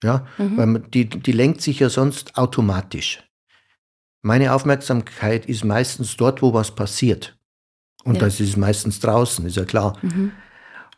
Ja, 0.02 0.26
mhm. 0.36 0.56
weil 0.56 0.78
die, 0.80 1.08
die 1.08 1.32
lenkt 1.32 1.62
sich 1.62 1.78
ja 1.78 1.88
sonst 1.88 2.36
automatisch. 2.36 3.25
Meine 4.26 4.52
Aufmerksamkeit 4.52 5.46
ist 5.46 5.64
meistens 5.64 6.16
dort, 6.16 6.42
wo 6.42 6.52
was 6.52 6.72
passiert. 6.72 7.38
Und 8.02 8.16
ja. 8.16 8.22
das 8.22 8.40
ist 8.40 8.56
meistens 8.56 8.98
draußen, 8.98 9.46
ist 9.46 9.54
ja 9.54 9.64
klar. 9.64 9.96
Mhm. 10.02 10.32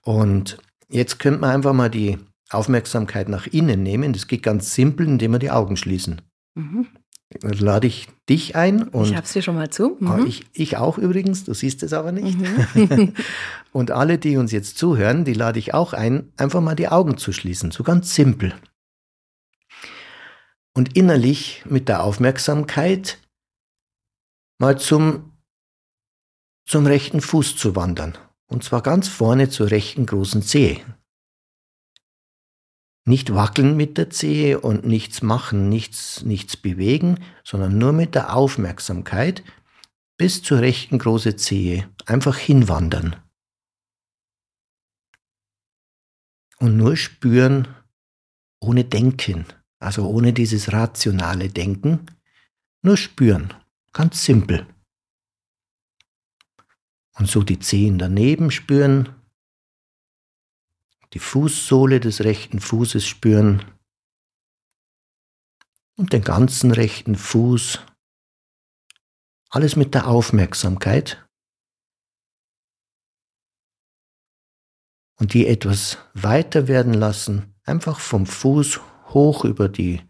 Und 0.02 0.56
jetzt 0.88 1.18
könnte 1.18 1.40
man 1.40 1.50
einfach 1.50 1.74
mal 1.74 1.90
die 1.90 2.16
Aufmerksamkeit 2.48 3.28
nach 3.28 3.46
innen 3.46 3.82
nehmen. 3.82 4.14
Das 4.14 4.28
geht 4.28 4.42
ganz 4.42 4.74
simpel, 4.74 5.06
indem 5.06 5.32
wir 5.32 5.38
die 5.38 5.50
Augen 5.50 5.76
schließen. 5.76 6.22
Mhm. 6.54 6.86
Dann 7.42 7.52
lade 7.52 7.86
ich 7.86 8.08
dich 8.30 8.56
ein. 8.56 8.84
Und 8.84 9.04
ich 9.04 9.14
habe 9.14 9.26
es 9.26 9.34
dir 9.34 9.42
schon 9.42 9.56
mal 9.56 9.68
zu. 9.68 9.98
Ah, 10.06 10.16
mhm. 10.16 10.26
Ich, 10.26 10.46
ich, 10.54 10.78
auch 10.78 10.96
übrigens, 10.96 11.44
du 11.44 11.52
siehst 11.52 11.82
es 11.82 11.92
aber 11.92 12.12
nicht. 12.12 12.38
Mhm. 12.74 13.12
und 13.72 13.90
alle, 13.90 14.16
die 14.16 14.38
uns 14.38 14.52
jetzt 14.52 14.78
zuhören, 14.78 15.26
die 15.26 15.34
lade 15.34 15.58
ich 15.58 15.74
auch 15.74 15.92
ein, 15.92 16.32
einfach 16.38 16.62
mal 16.62 16.76
die 16.76 16.88
Augen 16.88 17.18
zu 17.18 17.32
schließen. 17.32 17.72
So 17.72 17.82
ganz 17.82 18.14
simpel 18.14 18.54
und 20.78 20.96
innerlich 20.96 21.64
mit 21.66 21.88
der 21.88 22.04
Aufmerksamkeit 22.04 23.18
mal 24.60 24.78
zum, 24.78 25.36
zum 26.68 26.86
rechten 26.86 27.20
Fuß 27.20 27.56
zu 27.56 27.74
wandern. 27.74 28.16
Und 28.46 28.62
zwar 28.62 28.82
ganz 28.82 29.08
vorne 29.08 29.50
zur 29.50 29.72
rechten 29.72 30.06
großen 30.06 30.40
Zehe. 30.40 30.80
Nicht 33.04 33.34
wackeln 33.34 33.76
mit 33.76 33.98
der 33.98 34.10
Zehe 34.10 34.60
und 34.60 34.86
nichts 34.86 35.20
machen, 35.20 35.68
nichts, 35.68 36.22
nichts 36.22 36.56
bewegen, 36.56 37.24
sondern 37.42 37.76
nur 37.76 37.92
mit 37.92 38.14
der 38.14 38.36
Aufmerksamkeit 38.36 39.42
bis 40.16 40.44
zur 40.44 40.60
rechten 40.60 41.00
großen 41.00 41.36
Zehe 41.38 41.92
einfach 42.06 42.36
hinwandern. 42.36 43.16
Und 46.60 46.76
nur 46.76 46.96
spüren, 46.96 47.66
ohne 48.60 48.84
Denken. 48.84 49.44
Also 49.78 50.08
ohne 50.08 50.32
dieses 50.32 50.72
rationale 50.72 51.48
Denken, 51.48 52.06
nur 52.82 52.96
spüren. 52.96 53.54
Ganz 53.92 54.24
simpel. 54.24 54.66
Und 57.14 57.28
so 57.28 57.42
die 57.42 57.58
Zehen 57.58 57.98
daneben 57.98 58.50
spüren, 58.50 59.14
die 61.12 61.18
Fußsohle 61.18 62.00
des 62.00 62.22
rechten 62.22 62.60
Fußes 62.60 63.06
spüren 63.06 63.64
und 65.96 66.12
den 66.12 66.22
ganzen 66.22 66.70
rechten 66.70 67.16
Fuß. 67.16 67.80
Alles 69.50 69.76
mit 69.76 69.94
der 69.94 70.06
Aufmerksamkeit. 70.06 71.26
Und 75.16 75.34
die 75.34 75.48
etwas 75.48 75.98
weiter 76.14 76.68
werden 76.68 76.94
lassen, 76.94 77.54
einfach 77.64 77.98
vom 77.98 78.26
Fuß 78.26 78.80
hoch 79.08 79.44
über, 79.44 79.68
die, 79.68 80.00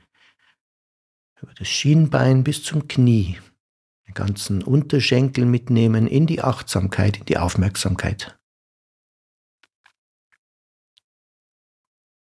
über 1.40 1.54
das 1.54 1.68
Schienbein 1.68 2.44
bis 2.44 2.62
zum 2.62 2.88
Knie. 2.88 3.38
Den 4.06 4.14
ganzen 4.14 4.62
Unterschenkel 4.62 5.44
mitnehmen 5.44 6.06
in 6.06 6.26
die 6.26 6.40
Achtsamkeit, 6.40 7.18
in 7.18 7.24
die 7.26 7.38
Aufmerksamkeit. 7.38 8.38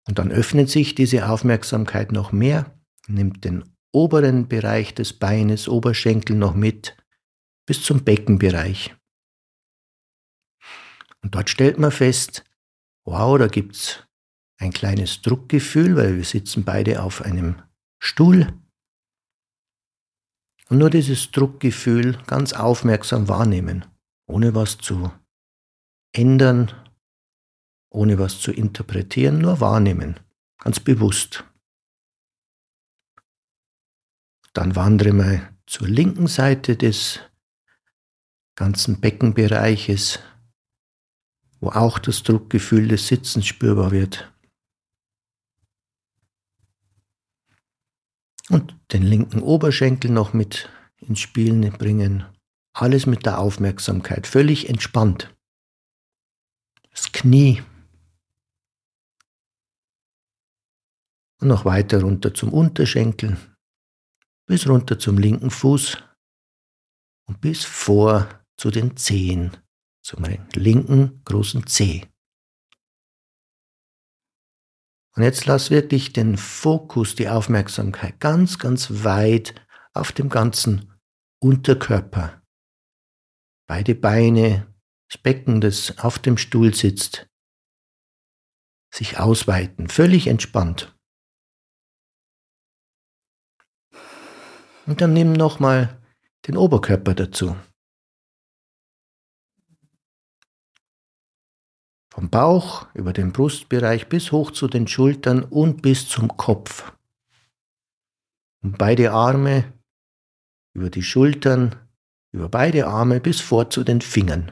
Und 0.06 0.18
dann 0.18 0.30
öffnet 0.30 0.70
sich 0.70 0.94
diese 0.94 1.28
Aufmerksamkeit 1.28 2.12
noch 2.12 2.32
mehr, 2.32 2.78
nimmt 3.06 3.44
den 3.44 3.64
oberen 3.92 4.48
Bereich 4.48 4.94
des 4.94 5.12
Beines, 5.12 5.68
Oberschenkel 5.68 6.36
noch 6.36 6.54
mit, 6.54 6.96
bis 7.66 7.82
zum 7.82 8.04
Beckenbereich. 8.04 8.94
Und 11.22 11.34
dort 11.34 11.50
stellt 11.50 11.78
man 11.78 11.90
fest, 11.90 12.44
wow, 13.04 13.38
da 13.38 13.48
gibt 13.48 13.76
es 13.76 14.07
ein 14.58 14.72
kleines 14.72 15.22
Druckgefühl, 15.22 15.96
weil 15.96 16.16
wir 16.16 16.24
sitzen 16.24 16.64
beide 16.64 17.02
auf 17.02 17.22
einem 17.22 17.62
Stuhl. 17.98 18.52
Und 20.68 20.78
nur 20.78 20.90
dieses 20.90 21.30
Druckgefühl 21.30 22.18
ganz 22.26 22.52
aufmerksam 22.52 23.28
wahrnehmen, 23.28 23.86
ohne 24.26 24.54
was 24.54 24.78
zu 24.78 25.10
ändern, 26.12 26.72
ohne 27.90 28.18
was 28.18 28.40
zu 28.40 28.52
interpretieren, 28.52 29.38
nur 29.38 29.60
wahrnehmen, 29.60 30.20
ganz 30.58 30.80
bewusst. 30.80 31.44
Dann 34.52 34.76
wandere 34.76 35.12
mal 35.12 35.56
zur 35.66 35.88
linken 35.88 36.26
Seite 36.26 36.76
des 36.76 37.20
ganzen 38.56 39.00
Beckenbereiches, 39.00 40.18
wo 41.60 41.70
auch 41.70 41.98
das 41.98 42.22
Druckgefühl 42.24 42.88
des 42.88 43.06
Sitzens 43.06 43.46
spürbar 43.46 43.92
wird. 43.92 44.32
Und 48.48 48.76
den 48.92 49.02
linken 49.02 49.42
Oberschenkel 49.42 50.10
noch 50.10 50.32
mit 50.32 50.70
ins 50.96 51.20
Spiel 51.20 51.70
bringen. 51.72 52.24
Alles 52.72 53.06
mit 53.06 53.26
der 53.26 53.38
Aufmerksamkeit, 53.38 54.26
völlig 54.26 54.68
entspannt. 54.68 55.34
Das 56.90 57.12
Knie. 57.12 57.62
Und 61.40 61.48
noch 61.48 61.64
weiter 61.64 62.02
runter 62.02 62.34
zum 62.34 62.52
Unterschenkel, 62.52 63.36
bis 64.46 64.68
runter 64.68 64.98
zum 64.98 65.18
linken 65.18 65.50
Fuß 65.50 65.98
und 67.26 67.40
bis 67.40 67.64
vor 67.64 68.28
zu 68.56 68.70
den 68.70 68.96
Zehen, 68.96 69.56
zu 70.02 70.20
meinem 70.20 70.48
linken 70.54 71.22
großen 71.24 71.66
C. 71.66 72.08
Und 75.18 75.24
jetzt 75.24 75.46
lass 75.46 75.70
wirklich 75.72 76.12
den 76.12 76.36
Fokus, 76.36 77.16
die 77.16 77.28
Aufmerksamkeit 77.28 78.20
ganz, 78.20 78.60
ganz 78.60 79.02
weit 79.02 79.52
auf 79.92 80.12
dem 80.12 80.28
ganzen 80.28 80.96
Unterkörper. 81.42 82.40
Beide 83.66 83.96
Beine, 83.96 84.72
das 85.10 85.20
Becken, 85.20 85.60
das 85.60 85.98
auf 85.98 86.20
dem 86.20 86.38
Stuhl 86.38 86.72
sitzt, 86.72 87.26
sich 88.94 89.18
ausweiten, 89.18 89.88
völlig 89.88 90.28
entspannt. 90.28 90.96
Und 94.86 95.00
dann 95.00 95.14
nimm 95.14 95.32
nochmal 95.32 96.00
den 96.46 96.56
Oberkörper 96.56 97.14
dazu. 97.16 97.56
Vom 102.18 102.30
Bauch 102.30 102.88
über 102.94 103.12
den 103.12 103.30
Brustbereich 103.30 104.08
bis 104.08 104.32
hoch 104.32 104.50
zu 104.50 104.66
den 104.66 104.88
Schultern 104.88 105.44
und 105.44 105.82
bis 105.82 106.08
zum 106.08 106.36
Kopf. 106.36 106.92
Und 108.60 108.76
beide 108.76 109.12
Arme 109.12 109.72
über 110.72 110.90
die 110.90 111.04
Schultern, 111.04 111.76
über 112.32 112.48
beide 112.48 112.88
Arme 112.88 113.20
bis 113.20 113.40
vor 113.40 113.70
zu 113.70 113.84
den 113.84 114.00
Fingern. 114.00 114.50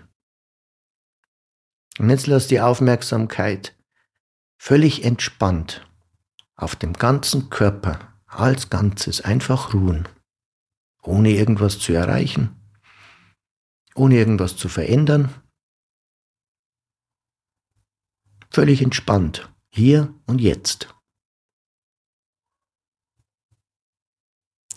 Und 1.99 2.09
jetzt 2.09 2.29
lass 2.29 2.47
die 2.47 2.61
Aufmerksamkeit 2.61 3.75
völlig 4.59 5.05
entspannt 5.05 5.85
auf 6.55 6.77
dem 6.77 6.93
ganzen 6.93 7.51
Körper 7.51 7.99
als 8.27 8.71
Ganzes 8.71 9.23
einfach 9.23 9.75
ruhen, 9.75 10.07
ohne 11.03 11.31
irgendwas 11.31 11.81
zu 11.81 11.93
erreichen, 11.93 12.55
ohne 13.97 14.14
irgendwas 14.14 14.57
zu 14.57 14.69
verändern 14.69 15.35
Völlig 18.57 18.81
entspannt, 18.81 19.51
hier 19.69 20.15
und 20.27 20.41
jetzt. 20.41 20.89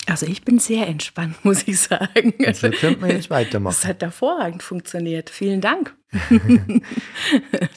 Also 0.06 0.26
ich 0.26 0.44
bin 0.44 0.60
sehr 0.60 0.86
entspannt, 0.86 1.38
muss 1.46 1.66
ich 1.66 1.80
sagen. 1.80 2.34
Also 2.46 2.72
könnte 2.72 3.00
man 3.00 3.12
jetzt 3.12 3.30
weitermachen. 3.30 3.78
Das 3.80 3.88
hat 3.88 4.02
hervorragend 4.02 4.64
funktioniert. 4.64 5.30
Vielen 5.30 5.62
Dank. 5.62 5.96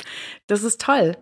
das 0.49 0.65
ist 0.65 0.81
toll. 0.81 1.17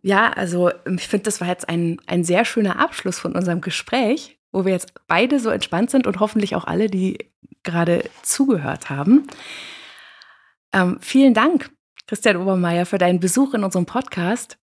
Ja, 0.00 0.30
also 0.30 0.70
ich 0.70 1.06
finde, 1.06 1.24
das 1.24 1.42
war 1.42 1.48
jetzt 1.48 1.68
ein, 1.68 2.00
ein 2.06 2.24
sehr 2.24 2.46
schöner 2.46 2.78
Abschluss 2.78 3.18
von 3.18 3.36
unserem 3.36 3.60
Gespräch, 3.60 4.38
wo 4.52 4.64
wir 4.64 4.72
jetzt 4.72 4.94
beide 5.06 5.38
so 5.38 5.50
entspannt 5.50 5.90
sind 5.90 6.06
und 6.06 6.18
hoffentlich 6.18 6.56
auch 6.56 6.64
alle, 6.64 6.86
die 6.86 7.30
gerade 7.62 8.08
zugehört 8.22 8.88
haben. 8.88 9.26
Ähm, 10.72 10.96
vielen 11.02 11.34
Dank. 11.34 11.73
Christian 12.06 12.36
Obermeier, 12.36 12.86
für 12.86 12.98
deinen 12.98 13.20
Besuch 13.20 13.54
in 13.54 13.64
unserem 13.64 13.86
Podcast. 13.86 14.58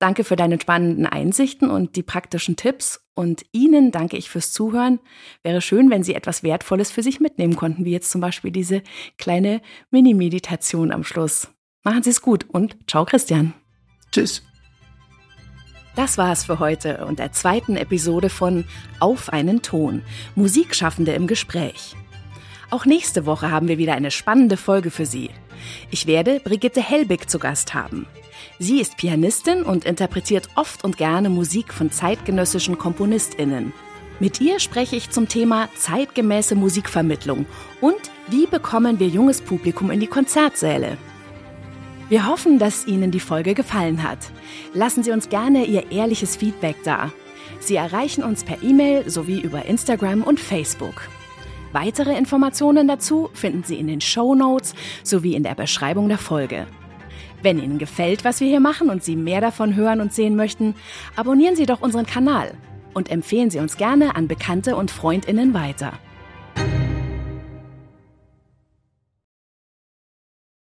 Danke 0.00 0.24
für 0.24 0.34
deine 0.34 0.58
spannenden 0.58 1.06
Einsichten 1.06 1.70
und 1.70 1.94
die 1.94 2.02
praktischen 2.02 2.56
Tipps. 2.56 3.04
Und 3.14 3.44
Ihnen 3.52 3.90
danke 3.92 4.16
ich 4.16 4.30
fürs 4.30 4.50
Zuhören. 4.50 4.98
Wäre 5.42 5.60
schön, 5.60 5.90
wenn 5.90 6.02
Sie 6.02 6.14
etwas 6.14 6.42
Wertvolles 6.42 6.90
für 6.90 7.02
sich 7.02 7.20
mitnehmen 7.20 7.54
konnten, 7.54 7.84
wie 7.84 7.92
jetzt 7.92 8.10
zum 8.10 8.22
Beispiel 8.22 8.50
diese 8.50 8.82
kleine 9.18 9.60
Mini-Meditation 9.90 10.90
am 10.90 11.04
Schluss. 11.04 11.48
Machen 11.84 12.02
Sie 12.02 12.10
es 12.10 12.22
gut 12.22 12.46
und 12.48 12.76
ciao, 12.88 13.04
Christian. 13.04 13.52
Tschüss. 14.10 14.42
Das 15.96 16.16
war 16.16 16.32
es 16.32 16.44
für 16.44 16.60
heute 16.60 17.04
und 17.04 17.18
der 17.18 17.32
zweiten 17.32 17.76
Episode 17.76 18.30
von 18.30 18.64
Auf 19.00 19.28
einen 19.28 19.60
Ton. 19.60 20.02
Musikschaffende 20.34 21.12
im 21.12 21.26
Gespräch. 21.26 21.94
Auch 22.70 22.86
nächste 22.86 23.26
Woche 23.26 23.50
haben 23.50 23.66
wir 23.66 23.78
wieder 23.78 23.94
eine 23.94 24.12
spannende 24.12 24.56
Folge 24.56 24.92
für 24.92 25.04
Sie. 25.04 25.30
Ich 25.90 26.06
werde 26.06 26.38
Brigitte 26.38 26.80
Helbig 26.80 27.28
zu 27.28 27.40
Gast 27.40 27.74
haben. 27.74 28.06
Sie 28.60 28.80
ist 28.80 28.96
Pianistin 28.96 29.64
und 29.64 29.84
interpretiert 29.84 30.48
oft 30.54 30.84
und 30.84 30.96
gerne 30.96 31.30
Musik 31.30 31.74
von 31.74 31.90
zeitgenössischen 31.90 32.78
KomponistInnen. 32.78 33.72
Mit 34.20 34.40
ihr 34.40 34.60
spreche 34.60 34.96
ich 34.96 35.10
zum 35.10 35.28
Thema 35.28 35.68
zeitgemäße 35.76 36.54
Musikvermittlung 36.54 37.46
und 37.80 38.00
wie 38.28 38.46
bekommen 38.46 39.00
wir 39.00 39.08
junges 39.08 39.40
Publikum 39.40 39.90
in 39.90 39.98
die 39.98 40.06
Konzertsäle. 40.06 40.96
Wir 42.08 42.26
hoffen, 42.26 42.58
dass 42.58 42.86
Ihnen 42.86 43.10
die 43.10 43.20
Folge 43.20 43.54
gefallen 43.54 44.02
hat. 44.02 44.18
Lassen 44.74 45.02
Sie 45.02 45.10
uns 45.10 45.28
gerne 45.28 45.64
Ihr 45.64 45.90
ehrliches 45.90 46.36
Feedback 46.36 46.76
da. 46.84 47.12
Sie 47.60 47.76
erreichen 47.76 48.22
uns 48.22 48.44
per 48.44 48.62
E-Mail 48.62 49.08
sowie 49.08 49.40
über 49.40 49.64
Instagram 49.64 50.22
und 50.22 50.38
Facebook. 50.38 51.08
Weitere 51.72 52.16
Informationen 52.16 52.88
dazu 52.88 53.30
finden 53.32 53.62
Sie 53.62 53.76
in 53.76 53.86
den 53.86 54.00
Show 54.00 54.34
Notes 54.34 54.74
sowie 55.04 55.34
in 55.34 55.44
der 55.44 55.54
Beschreibung 55.54 56.08
der 56.08 56.18
Folge. 56.18 56.66
Wenn 57.42 57.62
Ihnen 57.62 57.78
gefällt, 57.78 58.24
was 58.24 58.40
wir 58.40 58.48
hier 58.48 58.60
machen 58.60 58.90
und 58.90 59.04
Sie 59.04 59.16
mehr 59.16 59.40
davon 59.40 59.76
hören 59.76 60.00
und 60.00 60.12
sehen 60.12 60.36
möchten, 60.36 60.74
abonnieren 61.16 61.56
Sie 61.56 61.66
doch 61.66 61.80
unseren 61.80 62.06
Kanal 62.06 62.52
und 62.92 63.10
empfehlen 63.10 63.50
Sie 63.50 63.60
uns 63.60 63.76
gerne 63.76 64.16
an 64.16 64.28
Bekannte 64.28 64.76
und 64.76 64.90
Freundinnen 64.90 65.54
weiter. 65.54 65.92